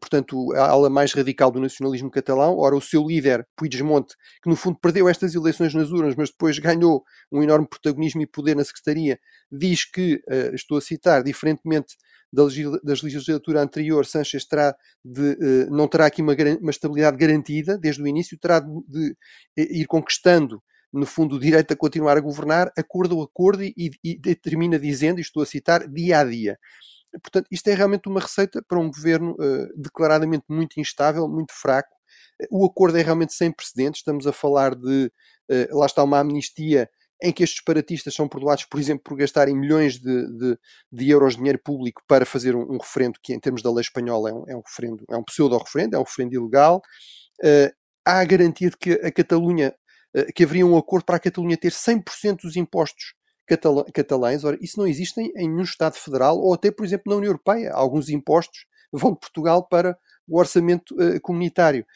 portanto, 0.00 0.53
a 0.55 0.69
ala 0.69 0.91
mais 0.91 1.12
radical 1.12 1.53
do 1.53 1.61
nacionalismo 1.61 2.11
catalão. 2.11 2.56
Ora, 2.59 2.75
o 2.75 2.81
seu 2.81 3.06
líder, 3.06 3.47
Puigdemont, 3.56 4.12
que 4.43 4.49
no 4.49 4.56
fundo 4.56 4.79
perdeu 4.81 5.09
estas 5.09 5.35
eleições 5.37 5.73
nas 5.73 5.91
urnas, 5.91 6.17
mas 6.17 6.31
depois 6.31 6.59
ganhou 6.59 7.05
um 7.31 7.43
enorme 7.43 7.69
protagonismo 7.69 8.23
e 8.23 8.26
poder 8.26 8.56
na 8.56 8.64
Secretaria, 8.64 9.20
diz 9.50 9.85
que, 9.85 10.20
estou 10.52 10.79
a 10.79 10.81
citar, 10.81 11.23
diferentemente 11.23 11.97
da, 12.32 12.43
legislatura 12.44 13.62
anterior, 13.62 14.05
Sanchez 14.05 14.44
terá 14.44 14.75
de, 15.05 15.20
uh, 15.20 15.70
não 15.70 15.88
terá 15.88 16.06
aqui 16.06 16.23
uma, 16.23 16.34
uma, 16.61 16.70
estabilidade 16.70 17.17
garantida 17.17 17.78
desde 17.78 18.02
o 18.02 18.06
início, 18.06 18.38
terá 18.38 18.61
de, 18.61 18.71
de, 18.88 19.16
ir 19.56 19.87
conquistando, 19.87 20.62
no 20.92 21.06
fundo, 21.06 21.37
o 21.37 21.40
direito 21.40 21.73
a 21.73 21.76
continuar 21.76 22.16
a 22.16 22.21
governar, 22.21 22.73
acordo 22.76 23.21
a 23.21 23.25
acordo, 23.25 23.62
e, 23.62 23.75
e, 23.76 23.90
e 24.04 24.35
termina 24.35 24.78
dizendo, 24.78 25.18
e 25.18 25.23
estou 25.23 25.42
a 25.42 25.47
citar, 25.47 25.88
dia 25.88 26.21
a 26.21 26.25
dia. 26.25 26.59
Portanto, 27.23 27.47
isto 27.50 27.68
é 27.68 27.75
realmente 27.75 28.09
uma 28.09 28.21
receita 28.21 28.62
para 28.66 28.78
um 28.78 28.88
governo 28.88 29.33
uh, 29.33 29.80
declaradamente 29.80 30.45
muito 30.49 30.78
instável, 30.80 31.28
muito 31.28 31.52
fraco. 31.52 31.95
O 32.50 32.66
acordo 32.66 32.99
é 32.99 33.02
realmente 33.02 33.33
sem 33.33 33.50
precedentes, 33.50 34.00
estamos 34.00 34.26
a 34.26 34.33
falar 34.33 34.75
de, 34.75 35.11
uh, 35.50 35.78
lá 35.78 35.87
está 35.87 36.02
uma 36.02 36.18
amnistia 36.18 36.88
em 37.23 37.32
que 37.32 37.42
estes 37.42 37.58
separatistas 37.58 38.14
são 38.14 38.28
perdoados, 38.28 38.64
por 38.64 38.78
exemplo, 38.78 39.02
por 39.04 39.16
gastarem 39.16 39.56
milhões 39.56 39.99
de, 39.99 40.26
de, 40.38 40.58
de 40.92 41.11
euros 41.11 41.32
de 41.32 41.38
dinheiro 41.38 41.58
público 41.58 42.02
para 42.06 42.26
fazer 42.26 42.54
um, 42.54 42.75
um, 42.75 42.78
referendo 42.78 43.18
que, 43.23 43.32
em 43.32 43.40
termos 43.40 43.62
da 43.62 43.73
lei 43.73 43.80
espanhola, 43.80 44.30
é 44.30 44.35
um, 44.35 44.44
é 44.49 44.56
um 44.56 44.61
referendo, 44.61 45.04
é 45.11 45.16
um 45.16 45.25
pseudo-referendo, 45.25 45.96
é 45.96 45.99
um 45.99 46.02
referendo 46.02 46.35
ilegal. 46.35 46.82
Uh, 47.42 47.73
há 48.04 48.20
a 48.20 48.25
garantia 48.25 48.68
de 48.68 48.76
que 48.76 48.92
a 48.92 49.11
Catalunha, 49.11 49.75
uh, 50.14 50.32
que 50.35 50.44
haveria 50.44 50.66
um 50.66 50.76
acordo 50.76 51.04
para 51.06 51.16
a 51.16 51.20
Catalunha 51.20 51.56
ter 51.56 51.73
100% 51.73 52.42
dos 52.42 52.56
impostos 52.56 53.14
catalães. 53.94 54.44
Ora, 54.44 54.58
isso 54.61 54.78
não 54.78 54.87
existe 54.87 55.20
em, 55.20 55.32
em 55.37 55.49
nenhum 55.49 55.62
Estado 55.62 55.94
federal 55.94 56.37
ou 56.37 56.52
até, 56.52 56.70
por 56.70 56.85
exemplo, 56.85 57.04
na 57.06 57.16
União 57.16 57.30
Europeia. 57.30 57.73
Alguns 57.73 58.08
impostos 58.11 58.66
vão 58.92 59.12
de 59.12 59.20
Portugal 59.20 59.66
para 59.66 59.96
o 60.28 60.38
orçamento 60.38 60.94
uh, 60.96 61.20
comunitário. 61.20 61.87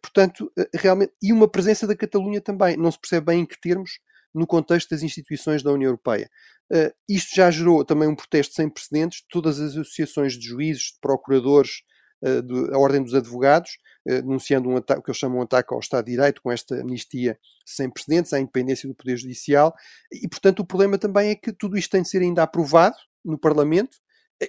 Portanto, 0.00 0.52
realmente, 0.72 1.12
e 1.20 1.32
uma 1.32 1.48
presença 1.48 1.84
da 1.84 1.96
Catalunha 1.96 2.40
também. 2.40 2.76
Não 2.76 2.92
se 2.92 2.98
percebe 3.00 3.26
bem 3.26 3.40
em 3.40 3.46
que 3.46 3.60
termos 3.60 3.98
no 4.34 4.46
contexto 4.46 4.90
das 4.90 5.02
instituições 5.02 5.62
da 5.62 5.70
União 5.70 5.88
Europeia. 5.88 6.28
Uh, 6.72 6.92
isto 7.08 7.34
já 7.34 7.50
gerou 7.50 7.84
também 7.84 8.08
um 8.08 8.16
protesto 8.16 8.54
sem 8.54 8.68
precedentes 8.68 9.18
de 9.18 9.26
todas 9.28 9.60
as 9.60 9.72
associações 9.72 10.32
de 10.32 10.46
juízes, 10.46 10.92
de 10.94 10.98
procuradores, 11.00 11.82
uh, 12.22 12.42
de, 12.42 12.74
a 12.74 12.78
Ordem 12.78 13.02
dos 13.02 13.14
Advogados, 13.14 13.78
uh, 14.08 14.22
denunciando 14.22 14.68
um 14.68 14.76
ataque, 14.76 15.00
o 15.00 15.02
que 15.02 15.10
eles 15.10 15.18
chamam 15.18 15.36
de 15.36 15.40
um 15.40 15.44
ataque 15.44 15.72
ao 15.72 15.80
Estado 15.80 16.06
de 16.06 16.12
Direito, 16.12 16.42
com 16.42 16.50
esta 16.50 16.80
amnistia 16.80 17.38
sem 17.64 17.90
precedentes, 17.90 18.32
à 18.32 18.40
independência 18.40 18.88
do 18.88 18.94
Poder 18.94 19.16
Judicial. 19.16 19.74
E, 20.10 20.26
portanto, 20.28 20.60
o 20.60 20.66
problema 20.66 20.98
também 20.98 21.30
é 21.30 21.34
que 21.36 21.52
tudo 21.52 21.76
isto 21.76 21.90
tem 21.90 22.02
de 22.02 22.08
ser 22.08 22.22
ainda 22.22 22.42
aprovado 22.42 22.96
no 23.24 23.38
Parlamento 23.38 23.98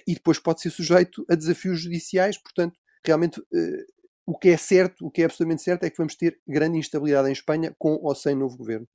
e 0.06 0.14
depois 0.14 0.38
pode 0.38 0.60
ser 0.60 0.70
sujeito 0.70 1.24
a 1.30 1.34
desafios 1.34 1.80
judiciais. 1.80 2.36
Portanto, 2.36 2.76
realmente 3.04 3.40
o 4.26 4.36
que 4.36 4.48
é 4.48 4.56
certo, 4.56 5.06
o 5.06 5.10
que 5.10 5.22
é 5.22 5.24
absolutamente 5.24 5.62
certo 5.62 5.84
é 5.84 5.90
que 5.90 5.96
vamos 5.96 6.16
ter 6.16 6.40
grande 6.46 6.78
instabilidade 6.78 7.28
em 7.28 7.32
Espanha 7.32 7.74
com 7.78 7.96
ou 8.02 8.12
sem 8.12 8.34
novo 8.34 8.56
governo. 8.56 8.86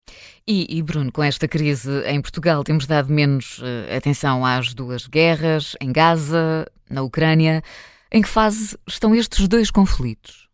E, 0.46 0.78
e 0.78 0.84
Bruno, 0.84 1.10
com 1.10 1.24
esta 1.24 1.48
crise 1.48 1.90
em 2.06 2.22
Portugal, 2.22 2.64
temos 2.66 2.86
dado 2.86 3.12
menos 3.12 3.60
uh, 3.60 3.96
atenção 3.96 4.46
às 4.46 4.74
duas 4.74 5.08
guerras, 5.08 5.78
em 5.80 5.94
Gaza, 5.94 6.70
na 6.90 7.02
Ucrânia. 7.02 7.64
Em 8.12 8.22
que 8.22 8.28
fase 8.28 8.78
estão 8.86 9.16
estes 9.16 9.48
dois 9.48 9.72
conflitos? 9.72 10.50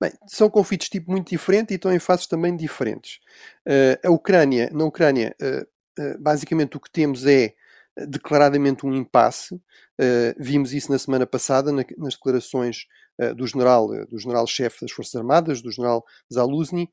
Bem, 0.00 0.12
são 0.26 0.48
conflitos 0.48 0.86
de 0.86 0.92
tipo 0.92 1.10
muito 1.10 1.28
diferente 1.28 1.72
e 1.72 1.74
estão 1.74 1.92
em 1.92 1.98
fases 1.98 2.26
também 2.26 2.56
diferentes. 2.56 3.18
Uh, 3.66 4.08
a 4.08 4.10
Ucrânia, 4.10 4.70
na 4.72 4.84
Ucrânia, 4.84 5.36
uh, 5.42 6.18
basicamente 6.18 6.74
o 6.78 6.80
que 6.80 6.90
temos 6.90 7.26
é 7.26 7.52
declaradamente 8.06 8.86
um 8.86 8.94
impasse. 8.94 9.60
Vimos 10.38 10.72
isso 10.72 10.92
na 10.92 10.98
semana 11.00 11.26
passada 11.26 11.72
na, 11.72 11.84
nas 11.96 12.14
declarações 12.14 12.86
do 13.36 13.46
general, 13.46 13.86
uh, 13.90 14.06
do 14.06 14.18
general-chefe 14.18 14.82
das 14.82 14.92
Forças 14.92 15.14
Armadas, 15.14 15.62
do 15.62 15.70
general 15.70 16.04
Zaluzny. 16.32 16.90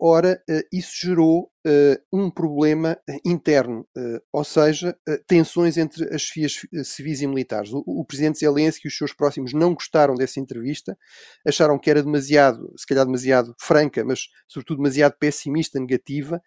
ora, 0.00 0.42
isso 0.72 0.92
gerou 0.94 1.50
um 2.10 2.30
problema 2.30 2.98
interno, 3.22 3.86
ou 4.32 4.42
seja, 4.42 4.96
tensões 5.26 5.76
entre 5.76 6.08
as 6.14 6.22
fias 6.22 6.62
civis 6.84 7.20
e 7.20 7.26
militares. 7.26 7.70
O, 7.74 7.84
o, 7.86 8.02
presidente 8.02 8.38
Zelensky 8.38 8.86
e 8.86 8.88
os 8.88 8.96
seus 8.96 9.12
próximos 9.12 9.52
não 9.52 9.74
gostaram 9.74 10.14
dessa 10.14 10.40
entrevista, 10.40 10.96
acharam 11.46 11.78
que 11.78 11.90
era 11.90 12.02
demasiado, 12.02 12.72
se 12.78 12.86
calhar 12.86 13.04
demasiado 13.04 13.54
franca, 13.60 14.02
mas 14.02 14.28
sobretudo 14.48 14.78
demasiado 14.78 15.18
pessimista, 15.18 15.78
negativa, 15.78 16.42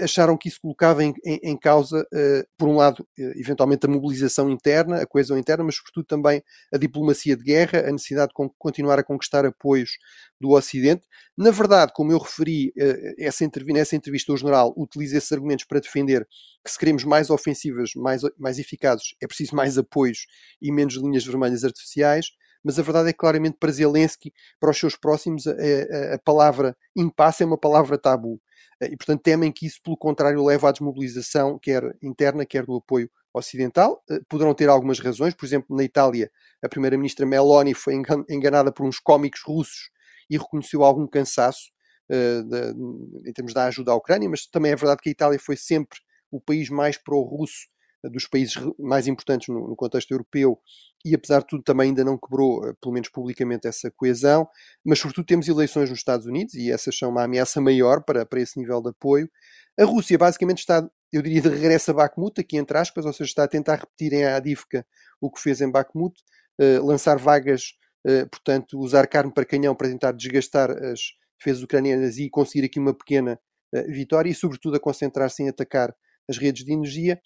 acharam 0.00 0.36
que 0.36 0.48
isso 0.48 0.60
colocava 0.60 1.02
em, 1.02 1.14
em, 1.24 1.40
em 1.42 1.56
causa, 1.56 2.00
uh, 2.00 2.46
por 2.56 2.68
um 2.68 2.76
lado, 2.76 3.06
uh, 3.18 3.40
eventualmente 3.40 3.86
a 3.86 3.88
mobilização 3.88 4.48
interna, 4.50 5.02
a 5.02 5.06
coesão 5.06 5.38
interna, 5.38 5.64
mas 5.64 5.76
sobretudo 5.76 6.04
também 6.04 6.42
a 6.72 6.78
diplomacia 6.78 7.36
de 7.36 7.42
guerra, 7.42 7.88
a 7.88 7.92
necessidade 7.92 8.32
de 8.32 8.50
continuar 8.58 8.98
a 8.98 9.04
conquistar 9.04 9.44
apoios 9.44 9.98
do 10.40 10.50
Ocidente. 10.50 11.02
Na 11.36 11.50
verdade, 11.50 11.92
como 11.94 12.12
eu 12.12 12.18
referi 12.18 12.72
uh, 12.76 13.14
essa 13.18 13.48
nessa 13.66 13.96
entrevista, 13.96 14.32
o 14.32 14.36
general 14.36 14.72
utiliza 14.76 15.18
esses 15.18 15.32
argumentos 15.32 15.64
para 15.64 15.80
defender 15.80 16.26
que 16.64 16.70
se 16.70 16.78
queremos 16.78 17.04
mais 17.04 17.30
ofensivas, 17.30 17.92
mais, 17.96 18.22
mais 18.38 18.58
eficazes, 18.58 19.14
é 19.20 19.26
preciso 19.26 19.54
mais 19.54 19.76
apoios 19.78 20.26
e 20.60 20.70
menos 20.72 20.94
linhas 20.94 21.24
vermelhas 21.24 21.64
artificiais 21.64 22.26
mas 22.64 22.78
a 22.78 22.82
verdade 22.82 23.08
é 23.08 23.12
que 23.12 23.18
claramente 23.18 23.56
para 23.58 23.72
Zelensky, 23.72 24.32
para 24.60 24.70
os 24.70 24.78
seus 24.78 24.96
próximos, 24.96 25.46
a, 25.46 25.52
a, 25.52 26.14
a 26.14 26.18
palavra 26.18 26.76
impasse 26.94 27.42
é 27.42 27.46
uma 27.46 27.58
palavra 27.58 27.98
tabu. 27.98 28.40
Eh, 28.82 28.90
e, 28.92 28.96
portanto, 28.96 29.22
temem 29.22 29.52
que 29.52 29.66
isso, 29.66 29.80
pelo 29.82 29.96
contrário, 29.96 30.44
leve 30.44 30.66
à 30.66 30.72
desmobilização, 30.72 31.58
quer 31.58 31.96
interna, 32.02 32.44
quer 32.44 32.66
do 32.66 32.76
apoio 32.76 33.10
ocidental. 33.32 34.02
Eh, 34.10 34.20
poderão 34.28 34.54
ter 34.54 34.68
algumas 34.68 34.98
razões, 34.98 35.34
por 35.34 35.46
exemplo, 35.46 35.76
na 35.76 35.84
Itália, 35.84 36.30
a 36.62 36.68
primeira-ministra 36.68 37.24
Meloni 37.24 37.74
foi 37.74 37.94
enganada 38.28 38.72
por 38.72 38.84
uns 38.86 38.98
cómicos 38.98 39.40
russos 39.44 39.90
e 40.28 40.36
reconheceu 40.36 40.82
algum 40.84 41.06
cansaço 41.06 41.70
uh, 42.10 42.42
de, 42.44 43.28
em 43.28 43.32
termos 43.32 43.52
da 43.52 43.64
ajuda 43.64 43.92
à 43.92 43.94
Ucrânia, 43.94 44.28
mas 44.28 44.46
também 44.46 44.72
é 44.72 44.76
verdade 44.76 45.00
que 45.02 45.08
a 45.08 45.12
Itália 45.12 45.38
foi 45.38 45.56
sempre 45.56 45.98
o 46.30 46.40
país 46.40 46.70
mais 46.70 46.96
pró-russo 46.96 47.66
dos 48.10 48.26
países 48.26 48.54
mais 48.78 49.06
importantes 49.06 49.48
no, 49.48 49.68
no, 49.68 49.76
contexto 49.76 50.10
europeu 50.10 50.58
e, 51.04 51.14
apesar 51.14 51.40
de 51.40 51.46
tudo, 51.46 51.62
também 51.62 51.88
ainda 51.88 52.04
não 52.04 52.18
quebrou, 52.18 52.66
eh, 52.66 52.74
pelo 52.80 52.92
menos 52.92 53.08
publicamente, 53.08 53.66
essa 53.66 53.90
coesão. 53.90 54.48
Mas, 54.84 54.98
sobretudo, 54.98 55.26
temos 55.26 55.48
eleições 55.48 55.90
nos 55.90 55.98
Estados 55.98 56.26
Unidos 56.26 56.54
e 56.54 56.70
essas 56.70 56.96
são 56.96 57.10
uma 57.10 57.24
ameaça 57.24 57.60
maior 57.60 58.02
para, 58.02 58.26
para 58.26 58.40
esse 58.40 58.58
nível 58.58 58.80
de 58.80 58.90
apoio. 58.90 59.30
A 59.78 59.84
Rússia, 59.84 60.18
basicamente, 60.18 60.58
está, 60.58 60.88
eu 61.12 61.22
diria, 61.22 61.40
de 61.40 61.48
regresso 61.48 61.90
a 61.90 61.94
Bakhmut, 61.94 62.40
aqui 62.40 62.56
entre 62.56 62.76
aspas, 62.76 63.06
ou 63.06 63.12
seja, 63.12 63.28
está 63.28 63.44
a 63.44 63.48
tentar 63.48 63.76
repetir 63.76 64.12
em 64.12 64.24
Adivka 64.24 64.86
o 65.20 65.30
que 65.30 65.40
fez 65.40 65.60
em 65.60 65.70
Bakhmut, 65.70 66.14
uh, 66.60 66.84
lançar 66.84 67.18
vagas, 67.18 67.74
uh, 68.06 68.28
portanto, 68.28 68.78
usar 68.78 69.06
carne 69.06 69.32
para 69.32 69.44
canhão 69.44 69.74
para 69.74 69.88
tentar 69.88 70.12
desgastar 70.12 70.70
as 70.70 71.00
defesas 71.38 71.62
ucranianas 71.62 72.18
e 72.18 72.28
conseguir 72.28 72.66
aqui 72.66 72.78
uma 72.78 72.94
pequena 72.94 73.38
uh, 73.74 73.92
vitória 73.92 74.30
e, 74.30 74.34
sobretudo, 74.34 74.76
a 74.76 74.80
concentrar-se 74.80 75.42
em 75.42 75.48
atacar 75.48 75.94
as 76.28 76.38
redes 76.38 76.64
de 76.64 76.72
energia. 76.72 77.20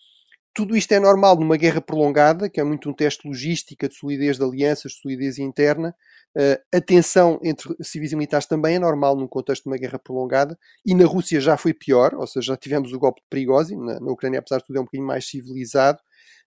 Tudo 0.57 0.75
isto 0.75 0.91
é 0.93 0.99
normal 0.99 1.37
numa 1.37 1.59
guerra 1.59 1.83
prolongada, 1.83 2.49
que 2.49 2.59
é 2.59 2.65
muito 2.65 2.89
um 2.89 2.95
teste 2.95 3.29
logística 3.29 3.87
de 3.87 3.95
solidez 3.95 4.39
de 4.39 4.43
alianças, 4.43 4.93
de 4.93 5.01
solidez 5.03 5.39
interna. 5.39 5.95
Uh, 6.35 6.57
a 6.75 6.81
tensão 6.81 7.39
entre 7.43 7.77
civis 7.83 8.13
e 8.13 8.17
militares 8.17 8.47
também 8.47 8.77
é 8.77 8.79
normal 8.79 9.15
num 9.17 9.29
contexto 9.29 9.65
de 9.65 9.69
uma 9.69 9.77
guerra 9.77 9.99
prolongada. 9.99 10.59
E 10.83 10.95
na 10.95 11.05
Rússia 11.05 11.43
já 11.43 11.59
foi 11.59 11.75
pior, 11.75 12.15
ou 12.15 12.27
seja, 12.27 12.55
já 12.55 12.57
tivemos 12.57 12.91
o 12.95 12.99
golpe 12.99 13.21
de 13.21 13.27
Prigozhin. 13.29 13.77
Na, 13.77 14.01
na 14.01 14.11
Ucrânia, 14.11 14.39
apesar 14.39 14.57
de 14.57 14.65
tudo, 14.65 14.79
é 14.79 14.81
um 14.81 14.85
bocadinho 14.85 15.07
mais 15.07 15.29
civilizado. 15.29 15.99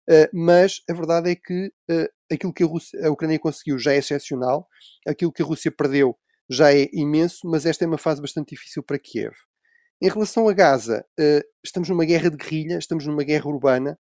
Uh, 0.10 0.28
mas 0.34 0.82
a 0.90 0.94
verdade 0.94 1.30
é 1.30 1.36
que 1.36 1.68
uh, 1.92 2.10
aquilo 2.34 2.52
que 2.52 2.64
a, 2.64 2.66
Rússia, 2.66 3.08
a 3.08 3.12
Ucrânia 3.12 3.38
conseguiu 3.38 3.78
já 3.78 3.94
é 3.94 3.98
excepcional, 3.98 4.68
aquilo 5.08 5.32
que 5.32 5.44
a 5.44 5.46
Rússia 5.46 5.72
perdeu 5.72 6.18
já 6.50 6.74
é 6.74 6.90
imenso, 6.92 7.42
mas 7.48 7.64
esta 7.64 7.86
é 7.86 7.88
uma 7.88 8.00
fase 8.00 8.20
bastante 8.20 8.56
difícil 8.56 8.82
para 8.82 8.98
Kiev. 8.98 9.36
Em 10.02 10.08
relação 10.08 10.48
a 10.48 10.54
Gaza, 10.54 11.06
uh, 11.20 11.44
estamos 11.64 11.90
numa 11.90 12.06
guerra 12.06 12.30
de 12.30 12.38
guerrilha, 12.38 12.78
estamos 12.78 13.06
numa 13.06 13.24
guerra 13.24 13.48
urbana, 13.48 14.00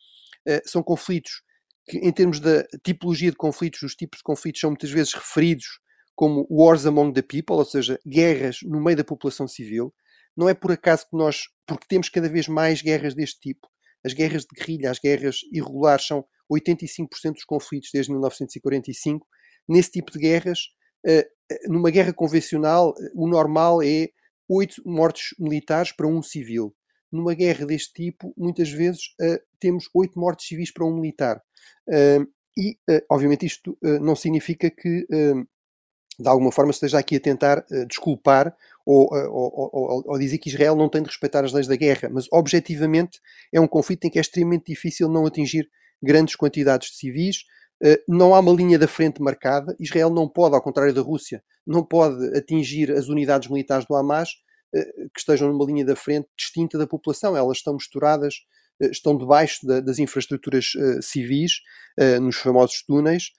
uh, 0.46 0.70
são 0.70 0.84
conflitos 0.84 1.42
que, 1.88 1.98
em 2.00 2.12
termos 2.12 2.42
da 2.42 2.66
tipologia 2.84 3.32
de 3.32 3.38
conflitos, 3.38 3.82
os 3.82 3.96
tipos 3.96 4.18
de 4.18 4.24
conflitos 4.24 4.60
são 4.60 4.72
muitas 4.72 4.92
vezes 4.92 5.14
referidos 5.14 5.80
como 6.14 6.46
wars 6.50 6.86
among 6.86 7.14
the 7.14 7.22
people, 7.22 7.56
ou 7.56 7.64
seja, 7.64 7.98
guerras 8.06 8.58
no 8.64 8.84
meio 8.84 8.98
da 8.98 9.06
população 9.06 9.48
civil. 9.48 9.94
Não 10.36 10.50
é 10.50 10.54
por 10.54 10.72
acaso 10.74 11.06
que 11.10 11.16
nós, 11.16 11.44
porque 11.66 11.88
temos 11.88 12.10
cada 12.10 12.28
vez 12.28 12.50
mais 12.50 12.82
guerras 12.82 13.16
deste 13.16 13.40
tipo, 13.40 13.66
as 14.04 14.12
guerras 14.12 14.44
de 14.44 14.50
guerrilha, 14.54 14.92
as 14.92 15.00
guerras 15.00 15.38
irregulares 15.52 16.06
são 16.06 16.25
85% 16.52 17.34
dos 17.34 17.46
conflitos 17.46 17.90
desde 17.94 18.12
1945. 18.12 19.25
Nesse 19.68 19.92
tipo 19.92 20.12
de 20.12 20.20
guerras, 20.20 20.60
uh, 21.08 21.72
numa 21.72 21.90
guerra 21.90 22.12
convencional, 22.12 22.94
o 23.14 23.30
normal 23.30 23.82
é 23.82 24.10
oito 24.50 24.82
mortes 24.86 25.36
militares 25.40 25.92
para 25.92 26.08
um 26.08 26.22
civil. 26.22 26.75
Numa 27.12 27.34
guerra 27.34 27.66
deste 27.66 27.94
tipo, 27.94 28.34
muitas 28.38 28.70
vezes 28.70 29.16
uh, 29.22 29.40
temos 29.60 29.90
oito 29.94 30.20
mortes 30.20 30.48
civis 30.48 30.72
para 30.72 30.86
um 30.86 30.96
militar. 30.96 31.42
Uh, 31.88 32.28
e, 32.58 32.78
uh, 32.90 33.02
obviamente, 33.10 33.46
isto 33.46 33.78
não 33.82 34.16
significa 34.16 34.70
que, 34.70 35.06
de 36.18 36.28
alguma 36.28 36.52
forma, 36.52 36.72
esteja 36.72 36.98
aqui 36.98 37.18
a 37.18 37.20
tentar 37.20 37.66
desculpar 37.88 38.56
ou, 38.86 39.10
ou, 39.12 39.70
ou, 39.74 40.04
ou, 40.06 40.18
dizer 40.18 40.38
que 40.38 40.48
Israel 40.48 40.74
não 40.75 40.88
tem 40.88 41.02
de 41.02 41.10
respeitar 41.10 41.44
as 41.44 41.52
leis 41.52 41.68
da 41.68 41.75
guerra, 41.75 42.10
mas 42.10 42.28
objetivamente 42.32 43.20
é 43.52 43.60
um 43.60 43.68
conflito 43.68 44.06
em 44.06 44.10
que 44.10 44.18
é 44.18 44.22
extremamente 44.22 44.68
difícil 44.68 45.10
não 45.10 45.25
atingir 45.25 45.70
grandes 46.02 46.36
quantidades 46.36 46.92
de 46.92 46.96
civis, 46.96 47.44
não 48.08 48.34
há 48.34 48.39
uma 48.39 48.53
linha 48.53 48.79
da 48.79 48.88
frente 48.88 49.22
marcada. 49.22 49.75
Israel 49.79 50.10
não 50.10 50.27
pode, 50.27 50.55
ao 50.55 50.62
contrário 50.62 50.94
da 50.94 51.01
Rússia, 51.01 51.44
não 51.65 51.84
pode 51.84 52.38
atingir 52.38 52.91
as 52.91 53.08
unidades 53.08 53.50
militares 53.50 53.86
do 53.86 53.96
Hamas 53.96 54.29
que 55.13 55.20
estejam 55.20 55.48
numa 55.51 55.65
linha 55.65 55.86
da 55.86 55.96
frente 55.96 56.27
distinta 56.38 56.77
da 56.77 56.86
população. 56.86 57.36
Elas 57.36 57.58
estão 57.58 57.74
misturadas, 57.74 58.36
estão 58.82 59.17
debaixo 59.17 59.65
das 59.65 60.00
infraestruturas 60.00 60.74
civis, 61.01 61.62
nos 62.22 62.36
famosos 62.36 62.84
túneis. 62.84 63.32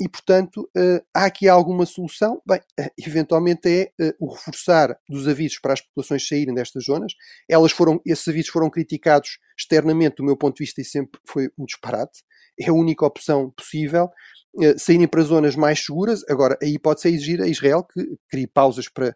e, 0.00 0.08
portanto, 0.08 0.68
há 1.14 1.26
aqui 1.26 1.48
alguma 1.48 1.86
solução? 1.86 2.42
Bem, 2.46 2.60
eventualmente 2.98 3.68
é 3.68 3.92
o 4.18 4.32
reforçar 4.32 4.98
dos 5.08 5.28
avisos 5.28 5.58
para 5.58 5.72
as 5.72 5.80
populações 5.80 6.26
saírem 6.26 6.54
destas 6.54 6.84
zonas. 6.84 7.12
Elas 7.48 7.72
foram, 7.72 8.00
esses 8.04 8.26
avisos 8.26 8.50
foram 8.50 8.68
criticados 8.68 9.38
externamente, 9.58 10.16
do 10.16 10.24
meu 10.24 10.36
ponto 10.36 10.56
de 10.56 10.64
vista, 10.64 10.80
e 10.80 10.84
sempre 10.84 11.20
foi 11.24 11.48
um 11.56 11.64
disparate 11.64 12.22
é 12.58 12.68
a 12.68 12.72
única 12.72 13.04
opção 13.04 13.50
possível. 13.50 14.08
Uh, 14.54 14.78
saírem 14.78 15.06
para 15.06 15.22
zonas 15.22 15.54
mais 15.54 15.84
seguras. 15.84 16.22
Agora, 16.28 16.58
aí 16.62 16.78
pode-se 16.78 17.08
exigir 17.08 17.42
a 17.42 17.46
Israel 17.46 17.84
que 17.84 18.16
crie 18.28 18.46
pausas 18.46 18.88
para, 18.88 19.14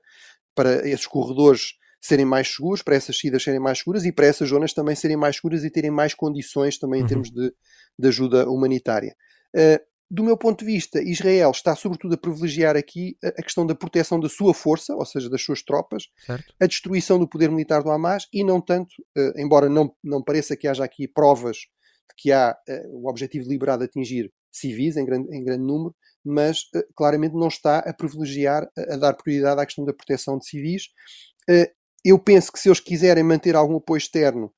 para 0.55 0.89
esses 0.89 1.07
corredores 1.07 1.75
serem 2.01 2.25
mais 2.25 2.49
seguros, 2.49 2.83
para 2.83 2.97
essas 2.97 3.19
saídas 3.19 3.43
serem 3.43 3.61
mais 3.61 3.79
seguras 3.79 4.05
e 4.05 4.13
para 4.13 4.27
essas 4.27 4.49
zonas 4.49 4.73
também 4.73 4.95
serem 4.95 5.17
mais 5.17 5.37
seguras 5.37 5.65
e 5.65 5.71
terem 5.71 5.91
mais 5.91 6.15
condições 6.15 6.79
também 6.79 7.01
em 7.01 7.03
uhum. 7.03 7.09
termos 7.09 7.31
de, 7.31 7.53
de, 7.99 8.09
ajuda 8.09 8.49
humanitária. 8.49 9.15
Uh, 9.55 9.91
do 10.11 10.25
meu 10.25 10.37
ponto 10.37 10.65
de 10.65 10.73
vista, 10.73 11.01
Israel 11.01 11.53
está 11.53 11.77
sobretudo 11.77 12.15
a 12.15 12.19
privilegiar 12.19 12.77
aqui 12.77 13.17
a 13.23 13.43
questão 13.43 13.65
da 13.65 13.77
proteção 13.77 14.19
da 14.19 14.29
sua 14.29 14.53
força, 14.53 14.93
ou 14.97 15.07
seja, 15.07 15.31
das 15.31 15.41
suas 15.41 15.63
tropas, 15.63 16.09
certo. 16.27 16.53
a 16.61 16.67
destruição 16.67 17.17
do 17.17 17.29
poder 17.29 17.49
militar 17.49 17.81
do 17.81 17.91
Hamas 17.91 18.27
e 18.33 18.43
não 18.43 18.61
tanto, 18.61 18.91
uh, 19.17 19.33
embora 19.37 19.69
não, 19.69 19.95
não 20.03 20.23
pareça 20.23 20.57
que 20.57 20.67
haja 20.67 20.83
aqui 20.83 21.07
provas 21.07 21.59
que 22.17 22.33
há 22.33 22.57
uh, 22.69 22.97
o 22.97 23.09
objetivo 23.09 23.45
deliberado 23.45 23.81
de 23.81 23.87
atingir 23.87 24.33
civis 24.51 24.97
em 24.97 25.05
grande, 25.05 25.35
em 25.35 25.45
grande 25.45 25.65
número, 25.65 25.95
mas 26.25 26.61
uh, 26.75 26.85
claramente 26.95 27.35
não 27.35 27.49
está 27.49 27.79
a 27.79 27.93
privilegiar, 27.93 28.69
a, 28.77 28.95
a, 28.95 28.97
dar 28.97 29.15
prioridade 29.15 29.61
à 29.61 29.67
questão 29.67 29.85
da 29.85 29.93
proteção 29.93 30.39
de 30.39 30.47
civis. 30.47 30.85
Uh, 31.49 31.67
eu 32.05 32.19
penso 32.19 32.53
que 32.53 32.59
se 32.59 32.69
eles 32.69 32.81
quiserem 32.81 33.23
manter 33.23 33.55
algum 33.55 33.77
apoio 33.77 33.99
externo, 33.99 34.53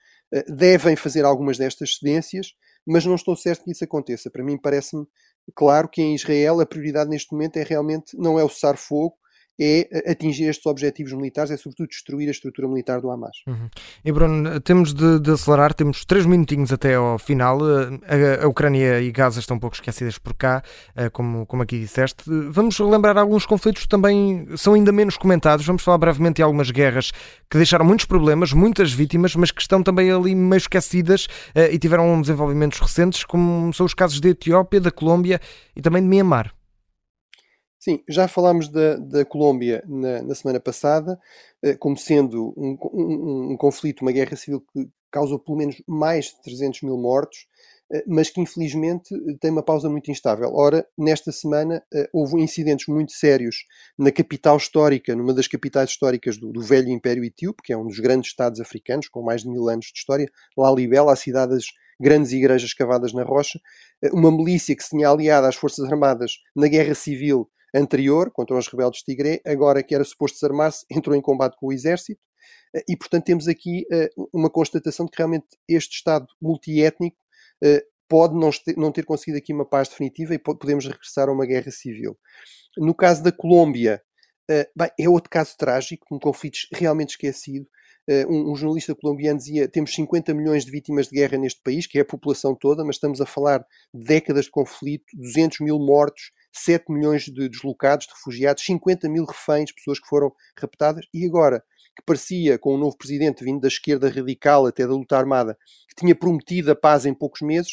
devem 0.49 0.97
fazer 0.97 1.27
algumas 1.27 1.59
destas 1.59 1.97
cedências, 1.97 2.55
mas 2.87 3.05
não 3.05 3.17
estou 3.17 3.37
certo 3.37 3.65
que 3.65 3.73
isso 3.73 3.85
aconteça. 3.85 4.31
Para 4.31 4.45
mim 4.45 4.57
parece-me 4.57 5.05
claro 5.55 5.89
que 5.89 6.01
em 6.01 6.15
Israel 6.15 6.61
a 6.61 6.67
prioridade 6.67 7.11
neste 7.11 7.33
momento 7.33 7.57
é 7.57 7.63
realmente 7.63 8.17
não 8.17 8.39
é 8.39 8.45
o 8.45 8.49
cessar-fogo, 8.49 9.17
é 9.63 10.11
atingir 10.11 10.45
estes 10.45 10.67
objetivos 10.67 11.13
militares, 11.13 11.51
é 11.51 11.57
sobretudo 11.57 11.89
destruir 11.89 12.29
a 12.29 12.31
estrutura 12.31 12.67
militar 12.69 13.01
do 13.01 13.11
Hamas. 13.11 13.37
Uhum. 13.47 13.69
E 14.05 14.13
Bruno, 14.13 14.61
temos 14.61 14.93
de, 14.93 15.21
de, 15.21 15.31
acelerar, 15.31 15.73
temos 15.73 16.05
três 16.05 16.27
minutinhos 16.27 16.73
até 16.73 16.95
ao 16.95 17.19
final. 17.19 17.59
A, 17.63 18.45
a, 18.45 18.49
Ucrânia 18.49 19.01
e 19.01 19.11
Gaza 19.11 19.41
estão 19.41 19.57
um 19.57 19.61
pouco 19.61 19.77
esquecidas 19.77 20.19
por 20.19 20.35
cá, 20.35 20.63
como, 21.13 21.47
como 21.47 21.63
aqui 21.63 21.79
disseste. 21.79 22.25
Vamos 22.51 22.79
lembrar 22.79 23.17
alguns 23.17 23.47
conflitos 23.47 23.83
que 23.83 23.89
também 23.89 24.47
são 24.57 24.75
ainda 24.75 24.93
menos 24.93 25.17
comentados. 25.17 25.65
Vamos 25.65 25.83
falar 25.83 25.99
brevemente 25.99 26.37
de 26.37 26.43
algumas 26.43 26.71
guerras 26.71 27.13
que 27.51 27.57
deixaram 27.57 27.85
muitos 27.85 28.07
problemas, 28.07 28.53
muitas 28.53 28.93
vítimas, 28.93 29.35
mas 29.37 29.51
que 29.51 29.61
estão 29.61 29.83
também 29.83 30.11
ali 30.11 30.35
meio 30.35 30.59
esquecidas 30.59 31.29
e 31.55 31.79
tiveram 31.79 32.21
desenvolvimentos 32.21 32.81
recentes, 32.81 33.25
como 33.25 33.73
são 33.73 33.87
os 33.87 33.95
casos 33.95 34.21
da 34.21 34.29
Etiópia, 34.29 34.81
da 34.81 34.91
Colômbia 34.91 35.41
e 35.77 35.81
também 35.81 36.03
de 36.03 36.09
Mianmar. 36.09 36.53
Sim, 37.83 38.01
já 38.09 38.29
falámos 38.29 38.69
da, 38.69 38.95
da 38.95 39.25
Colômbia 39.25 39.83
na, 39.89 40.23
na, 40.23 40.35
semana 40.37 40.61
passada, 40.61 41.19
eh, 41.61 41.75
como 41.75 41.97
sendo 41.97 42.55
um, 42.57 42.79
um, 42.93 43.53
um, 43.55 43.57
conflito, 43.57 44.03
uma 44.03 44.13
guerra 44.13 44.37
civil 44.37 44.61
que 44.73 44.89
causou 45.11 45.37
pelo 45.37 45.59
menos 45.59 45.83
mais 45.85 46.27
de 46.27 46.41
300 46.43 46.83
mil 46.83 46.97
mortos, 46.97 47.49
eh, 47.93 48.05
mas 48.07 48.31
que 48.31 48.41
infelizmente 48.41 49.13
tem 49.41 49.51
uma 49.51 49.65
pausa 49.65 49.89
muito 49.89 50.13
instável. 50.13 50.55
Ora, 50.55 50.87
nesta 50.97 51.33
semana 51.33 51.83
eh, 51.93 52.09
houve 52.13 52.41
incidentes 52.41 52.87
muito 52.87 53.11
sérios 53.11 53.67
na 53.99 54.13
capital 54.13 54.59
histórica, 54.59 55.17
numa 55.17 55.35
das 55.35 55.49
capitais 55.49 55.91
históricas 55.91 56.39
do, 56.39 56.53
do 56.53 56.63
velho 56.63 56.89
Império 56.89 57.25
Etíope, 57.25 57.65
que 57.65 57.73
é 57.73 57.77
um 57.77 57.89
dos 57.89 57.99
grandes 57.99 58.31
estados 58.31 58.61
africanos, 58.61 59.09
com 59.09 59.23
mais 59.23 59.43
de 59.43 59.49
mil 59.49 59.69
anos 59.69 59.87
de 59.87 59.99
história, 59.99 60.31
Lalibela, 60.57 61.13
a 61.15 61.17
cidade 61.17 61.51
das 61.55 61.65
grandes 62.01 62.31
igrejas 62.31 62.73
cavadas 62.75 63.13
na 63.13 63.25
rocha, 63.25 63.59
uma 64.13 64.31
milícia 64.31 64.77
que 64.77 64.85
se 64.85 64.91
tinha 64.91 65.09
aliado 65.09 65.49
às 65.49 65.57
Forças 65.57 65.91
Armadas 65.91 66.35
na 66.55 66.69
Guerra 66.69 66.95
Civil 66.95 67.51
anterior, 67.75 68.31
contra 68.31 68.57
os 68.57 68.69
rebeldes 68.69 69.01
de 69.01 69.05
Tigré, 69.07 69.41
agora 69.47 69.83
que 69.83 69.95
era 69.95 70.05
suposto 70.05 70.37
desarmar-se, 70.37 70.85
entrou 70.91 71.17
em 71.17 71.21
combate 71.21 71.57
com 71.57 71.69
o 71.69 71.73
exército. 71.73 72.21
Eh, 72.75 72.85
e, 72.91 72.97
portanto, 72.97 73.25
temos 73.25 73.49
aqui 73.49 73.87
uh, 73.93 74.29
uma 74.33 74.51
constatação 74.51 75.07
de 75.07 75.13
que 75.13 75.19
realmente 75.19 75.47
este 75.69 75.97
Estado 75.97 76.27
multiétnico 76.41 77.17
uh, 77.65 77.93
pode 78.09 78.35
não 78.77 78.93
ter, 78.93 79.05
conseguido 79.05 79.39
aqui 79.39 79.53
uma 79.53 79.65
paz 79.65 79.89
definitiva 79.89 80.35
e 80.35 80.39
podemos 80.39 80.85
regressar 80.85 81.29
a 81.29 81.33
uma 81.33 81.47
guerra 81.47 81.71
civil. 81.71 82.19
No 82.77 82.95
caso 82.95 83.23
da 83.23 83.33
Colômbia, 83.33 84.03
bem, 84.77 84.91
é 85.01 85.09
outro 85.09 85.31
caso 85.31 85.57
trágico, 85.57 86.15
um 86.15 86.19
conflito 86.19 86.59
realmente 86.75 87.11
esquecido. 87.11 87.67
Um, 88.29 88.53
um, 88.53 88.57
jornalista 88.57 88.95
colombiano 88.95 89.39
dizia 89.39 89.67
temos 89.67 89.95
50 89.95 90.35
milhões 90.35 90.67
de 90.67 90.71
vítimas 90.71 91.09
de 91.09 91.15
guerra 91.15 91.39
neste 91.39 91.63
país, 91.63 91.87
que 91.87 91.97
é 91.97 92.03
a 92.03 92.05
população 92.05 92.55
toda, 92.55 92.85
mas 92.85 92.97
estamos 92.97 93.19
a 93.21 93.25
falar 93.25 93.65
de 93.95 94.05
décadas 94.05 94.45
de 94.45 94.51
conflito, 94.51 95.07
200 95.15 95.61
mil 95.61 95.79
mortos, 95.79 96.33
7 96.53 96.93
milhões 96.93 97.25
de 97.25 97.49
deslocados, 97.49 98.07
de 98.07 98.13
refugiados, 98.13 98.65
50 98.65 99.09
mil 99.09 99.25
reféns, 99.25 99.73
pessoas 99.73 99.99
que 99.99 100.07
foram 100.07 100.33
raptadas, 100.59 101.05
e 101.13 101.27
agora 101.27 101.63
que 101.97 102.03
parecia, 102.05 102.59
com 102.59 102.75
um 102.75 102.79
novo 102.79 102.97
presidente 102.97 103.45
vindo 103.45 103.61
da 103.61 103.69
esquerda 103.69 104.09
radical, 104.09 104.67
até 104.67 104.87
da 104.87 104.93
luta 104.93 105.17
armada, 105.17 105.57
que 105.89 105.95
tinha 105.95 106.15
prometido 106.15 106.71
a 106.71 106.77
paz 106.77 107.05
em 107.05 107.15
poucos 107.15 107.43
meses, 107.43 107.73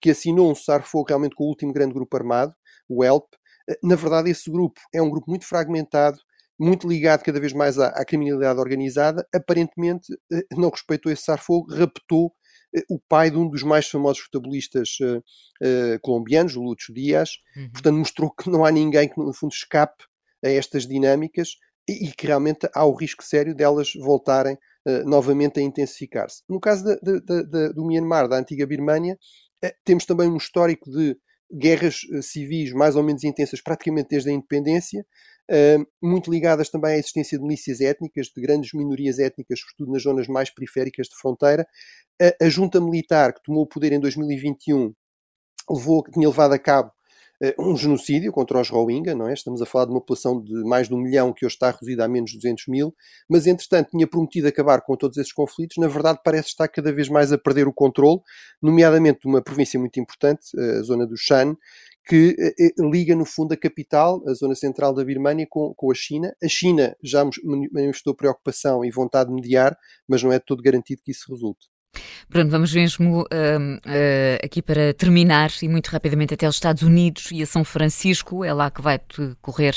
que 0.00 0.10
assinou 0.10 0.50
um 0.50 0.54
cessar-fogo 0.54 1.06
realmente 1.08 1.34
com 1.34 1.44
o 1.44 1.48
último 1.48 1.72
grande 1.72 1.94
grupo 1.94 2.16
armado, 2.16 2.54
o 2.88 3.04
ELP. 3.04 3.28
Eh, 3.68 3.78
na 3.82 3.94
verdade, 3.94 4.30
esse 4.30 4.50
grupo 4.50 4.80
é 4.92 5.00
um 5.00 5.10
grupo 5.10 5.30
muito 5.30 5.46
fragmentado, 5.46 6.18
muito 6.58 6.88
ligado 6.88 7.22
cada 7.22 7.40
vez 7.40 7.52
mais 7.52 7.78
à, 7.78 7.88
à 7.88 8.04
criminalidade 8.04 8.58
organizada. 8.58 9.26
Aparentemente, 9.34 10.12
eh, 10.32 10.44
não 10.52 10.70
respeitou 10.70 11.12
esse 11.12 11.22
cessar-fogo, 11.22 11.72
raptou 11.72 12.32
o 12.88 12.98
pai 12.98 13.30
de 13.30 13.36
um 13.36 13.48
dos 13.48 13.62
mais 13.62 13.88
famosos 13.88 14.22
futebolistas 14.22 14.98
uh, 15.00 15.18
uh, 15.18 16.00
colombianos, 16.02 16.54
Lúcio 16.54 16.94
Dias, 16.94 17.30
uhum. 17.56 17.70
portanto 17.70 17.96
mostrou 17.96 18.30
que 18.30 18.48
não 18.48 18.64
há 18.64 18.70
ninguém 18.70 19.08
que 19.08 19.18
no 19.18 19.32
fundo 19.32 19.52
escape 19.52 20.04
a 20.44 20.48
estas 20.48 20.86
dinâmicas 20.86 21.56
e, 21.88 22.08
e 22.08 22.12
que 22.12 22.26
realmente 22.26 22.68
há 22.74 22.84
o 22.84 22.94
risco 22.94 23.24
sério 23.24 23.54
delas 23.54 23.92
voltarem 23.94 24.54
uh, 24.86 25.08
novamente 25.08 25.58
a 25.58 25.62
intensificar-se. 25.62 26.42
No 26.48 26.60
caso 26.60 26.84
do 27.74 27.84
Myanmar, 27.84 28.28
da 28.28 28.38
antiga 28.38 28.66
Birmânia, 28.66 29.18
temos 29.84 30.06
também 30.06 30.28
um 30.28 30.36
histórico 30.36 30.90
de 30.90 31.16
guerras 31.52 32.00
civis 32.22 32.72
mais 32.72 32.96
ou 32.96 33.02
menos 33.02 33.24
intensas 33.24 33.60
praticamente 33.60 34.08
desde 34.10 34.30
a 34.30 34.32
independência, 34.32 35.04
muito 36.02 36.30
ligadas 36.30 36.68
também 36.70 36.92
à 36.92 36.98
existência 36.98 37.36
de 37.36 37.44
milícias 37.44 37.80
étnicas, 37.80 38.26
de 38.26 38.40
grandes 38.40 38.72
minorias 38.72 39.18
étnicas, 39.18 39.60
sobretudo 39.60 39.92
nas 39.92 40.02
zonas 40.02 40.28
mais 40.28 40.50
periféricas 40.50 41.08
de 41.08 41.16
fronteira, 41.16 41.66
a, 42.40 42.48
junta 42.48 42.80
militar 42.80 43.32
que 43.32 43.42
tomou 43.42 43.62
o 43.62 43.66
poder 43.66 43.92
em 43.92 44.00
2021 44.00 44.94
levou, 45.68 46.02
tinha 46.12 46.28
levado 46.28 46.52
a 46.52 46.58
cabo 46.58 46.92
uh, 47.42 47.70
um 47.70 47.76
genocídio 47.76 48.32
contra 48.32 48.60
os 48.60 48.68
Rohingya, 48.68 49.14
não 49.14 49.28
é? 49.28 49.32
Estamos 49.32 49.62
a 49.62 49.66
falar 49.66 49.86
de 49.86 49.92
uma 49.92 50.00
população 50.00 50.42
de 50.42 50.52
mais 50.64 50.88
de 50.88 50.94
um 50.94 50.98
milhão 50.98 51.32
que 51.32 51.46
hoje 51.46 51.54
está 51.54 51.70
reduzida 51.70 52.04
a 52.04 52.08
menos 52.08 52.32
de 52.32 52.36
200 52.36 52.66
mil, 52.68 52.94
mas 53.28 53.46
entretanto 53.46 53.90
tinha 53.90 54.06
prometido 54.06 54.48
acabar 54.48 54.82
com 54.82 54.96
todos 54.96 55.16
esses 55.16 55.32
conflitos. 55.32 55.76
Na 55.78 55.88
verdade, 55.88 56.20
parece 56.22 56.48
estar 56.48 56.68
cada 56.68 56.92
vez 56.92 57.08
mais 57.08 57.32
a 57.32 57.38
perder 57.38 57.66
o 57.66 57.72
controle, 57.72 58.20
nomeadamente 58.60 59.20
de 59.20 59.28
uma 59.28 59.40
província 59.40 59.78
muito 59.78 59.98
importante, 59.98 60.48
a 60.58 60.82
zona 60.82 61.06
do 61.06 61.16
Shan, 61.16 61.56
que 62.10 62.34
eh, 62.40 62.72
liga 62.76 63.14
no 63.14 63.24
fundo 63.24 63.54
a 63.54 63.56
capital, 63.56 64.20
a 64.26 64.34
zona 64.34 64.56
central 64.56 64.92
da 64.92 65.04
Birmânia, 65.04 65.46
com, 65.48 65.72
com 65.74 65.92
a 65.92 65.94
China. 65.94 66.34
A 66.42 66.48
China 66.48 66.96
já 67.00 67.24
manifestou 67.72 68.16
preocupação 68.16 68.84
e 68.84 68.90
vontade 68.90 69.28
de 69.28 69.36
mediar, 69.36 69.78
mas 70.08 70.20
não 70.20 70.32
é 70.32 70.40
todo 70.40 70.60
garantido 70.60 71.02
que 71.04 71.12
isso 71.12 71.32
resulte. 71.32 71.68
Bruno, 72.30 72.48
vamos 72.48 72.72
mesmo 72.72 73.22
uh, 73.22 73.24
uh, 73.24 74.44
aqui 74.44 74.62
para 74.62 74.94
terminar 74.94 75.50
e 75.60 75.68
muito 75.68 75.88
rapidamente 75.88 76.32
até 76.32 76.48
os 76.48 76.54
Estados 76.54 76.84
Unidos 76.84 77.28
e 77.32 77.42
a 77.42 77.46
São 77.46 77.64
Francisco. 77.64 78.44
É 78.44 78.52
lá 78.52 78.70
que 78.70 78.80
vai 78.80 79.00
decorrer 79.18 79.76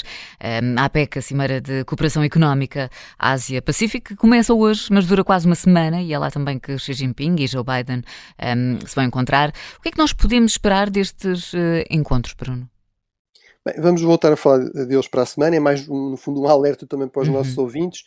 um, 0.63 0.80
a 0.80 0.86
APEC, 0.86 1.17
a 1.17 1.21
Cimeira 1.23 1.60
de 1.60 1.84
Cooperação 1.84 2.23
Económica 2.23 2.91
Ásia-Pacífico, 3.17 4.10
que 4.10 4.15
começa 4.15 4.54
hoje, 4.54 4.88
mas 4.91 5.08
dura 5.08 5.23
quase 5.23 5.47
uma 5.47 5.56
semana 5.56 5.99
e 5.99 6.13
é 6.13 6.19
lá 6.19 6.30
também 6.30 6.60
que 6.60 6.78
Xi 6.78 6.93
Jinping 6.93 7.38
e 7.39 7.47
Joe 7.47 7.63
Biden 7.63 8.04
um, 8.39 8.86
se 8.86 8.95
vão 8.95 9.06
encontrar. 9.06 9.49
O 9.80 9.82
que 9.82 9.89
é 9.89 9.91
que 9.91 9.97
nós 9.97 10.13
podemos 10.13 10.52
esperar 10.52 10.91
destes 10.91 11.54
uh, 11.54 11.58
encontros, 11.89 12.36
Bruno? 12.36 12.69
Bem, 13.65 13.82
vamos 13.82 14.04
voltar 14.04 14.32
a 14.32 14.36
falar 14.36 14.60
deles 14.60 15.08
para 15.08 15.23
a 15.23 15.26
semana. 15.26 15.56
É 15.56 15.60
mais, 15.60 15.88
no 15.88 16.17
fundo, 16.17 16.41
um 16.41 16.47
alerta 16.47 16.86
também 16.86 17.08
para 17.08 17.23
os 17.23 17.28
uhum. 17.28 17.34
nossos 17.34 17.58
ouvintes 17.58 18.04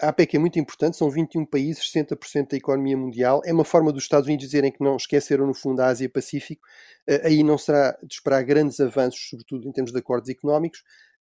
a 0.00 0.08
APEC 0.08 0.36
é 0.36 0.38
muito 0.38 0.58
importante, 0.58 0.96
são 0.96 1.10
21 1.10 1.44
países, 1.44 1.92
60% 1.92 2.50
da 2.50 2.56
economia 2.56 2.96
mundial. 2.96 3.42
É 3.44 3.52
uma 3.52 3.64
forma 3.64 3.92
dos 3.92 4.02
Estados 4.02 4.26
Unidos 4.26 4.46
dizerem 4.46 4.72
que 4.72 4.82
não 4.82 4.96
esqueceram, 4.96 5.46
no 5.46 5.54
fundo, 5.54 5.80
a 5.80 5.86
Ásia-Pacífico. 5.86 6.66
Uh, 7.08 7.26
aí 7.26 7.42
não 7.42 7.58
será 7.58 7.96
de 8.02 8.14
esperar 8.14 8.42
grandes 8.42 8.80
avanços, 8.80 9.28
sobretudo 9.28 9.68
em 9.68 9.72
termos 9.72 9.92
de 9.92 9.98
acordos 9.98 10.30
económicos. 10.30 10.82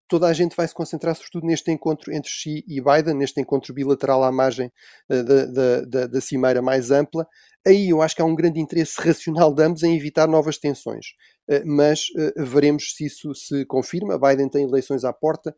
Toda 0.08 0.28
a 0.28 0.34
gente 0.34 0.56
vai 0.56 0.68
se 0.68 0.74
concentrar, 0.74 1.16
sobretudo, 1.16 1.46
neste 1.46 1.72
encontro 1.72 2.12
entre 2.12 2.30
Xi 2.30 2.64
e 2.68 2.82
Biden, 2.82 3.14
neste 3.14 3.40
encontro 3.40 3.74
bilateral 3.74 4.24
à 4.24 4.32
margem 4.32 4.72
uh, 5.10 5.24
da, 5.24 5.46
da, 5.46 5.82
da, 5.82 6.08
da 6.08 6.22
cimeira 6.22 6.62
mais 6.62 6.90
ampla. 6.90 7.28
Aí 7.66 7.90
eu 7.90 8.02
acho 8.02 8.16
que 8.16 8.22
há 8.22 8.26
um 8.26 8.36
grande 8.36 8.60
interesse 8.60 9.00
racional 9.00 9.54
de 9.54 9.64
ambos 9.64 9.84
em 9.84 9.96
evitar 9.96 10.28
novas 10.28 10.58
tensões. 10.58 11.08
Uh, 11.48 11.62
mas 11.66 12.06
veremos 12.36 12.94
se 12.96 13.06
isso 13.06 13.36
se 13.36 13.66
confirma. 13.66 14.18
Biden 14.18 14.50
tem 14.50 14.64
eleições 14.64 15.04
à 15.04 15.14
porta. 15.14 15.56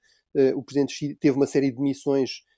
o 0.53 0.61
presidente 0.61 0.93
Xi 0.93 1.15
teve 1.15 1.37
uma 1.37 1.47
série 1.47 1.71
de 1.71 1.79
missões 1.81 2.29
eh, 2.29 2.54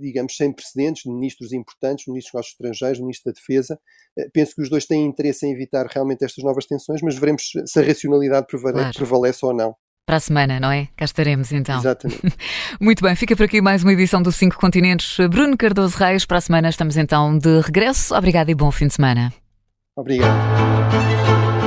digamos, 0.00 0.36
sem 0.36 0.52
precedentes, 0.52 1.02
de 1.04 1.10
ministros 1.10 1.52
importantes, 1.52 2.06
ministros 2.06 2.42
dos 2.42 2.50
estrangeiros, 2.50 3.00
ministro 3.00 3.32
da 3.32 3.36
Defesa. 3.38 3.78
Eh, 4.18 4.28
penso 4.32 4.54
que 4.54 4.62
os 4.62 4.70
dois 4.70 4.86
têm 4.86 5.04
interesse 5.06 5.46
em 5.46 5.52
evitar 5.52 5.86
realmente 5.86 6.24
estas 6.24 6.42
novas 6.44 6.66
tensões, 6.66 7.00
mas 7.02 7.16
veremos 7.16 7.50
se 7.66 7.78
a 7.78 7.82
racionalidade 7.82 8.46
prevalece, 8.46 8.82
claro. 8.82 8.96
prevalece 8.96 9.46
ou 9.46 9.54
não. 9.54 9.74
Para 10.06 10.16
a 10.16 10.20
semana, 10.20 10.58
não 10.58 10.72
é? 10.72 10.88
Cá 10.96 11.04
estaremos 11.04 11.52
então. 11.52 11.78
Exatamente. 11.78 12.22
Muito 12.80 13.02
bem, 13.02 13.14
fica 13.14 13.36
por 13.36 13.44
aqui 13.44 13.60
mais 13.60 13.82
uma 13.82 13.92
edição 13.92 14.22
do 14.22 14.32
Cinco 14.32 14.56
Continentes. 14.58 15.18
Bruno 15.28 15.56
Cardoso 15.56 15.96
Reis, 15.98 16.24
para 16.24 16.38
a 16.38 16.40
semana 16.40 16.70
estamos 16.70 16.96
então 16.96 17.36
de 17.36 17.60
regresso. 17.60 18.14
Obrigado 18.14 18.48
e 18.48 18.54
bom 18.54 18.70
fim 18.70 18.86
de 18.86 18.94
semana. 18.94 19.32
Obrigado. 19.94 21.57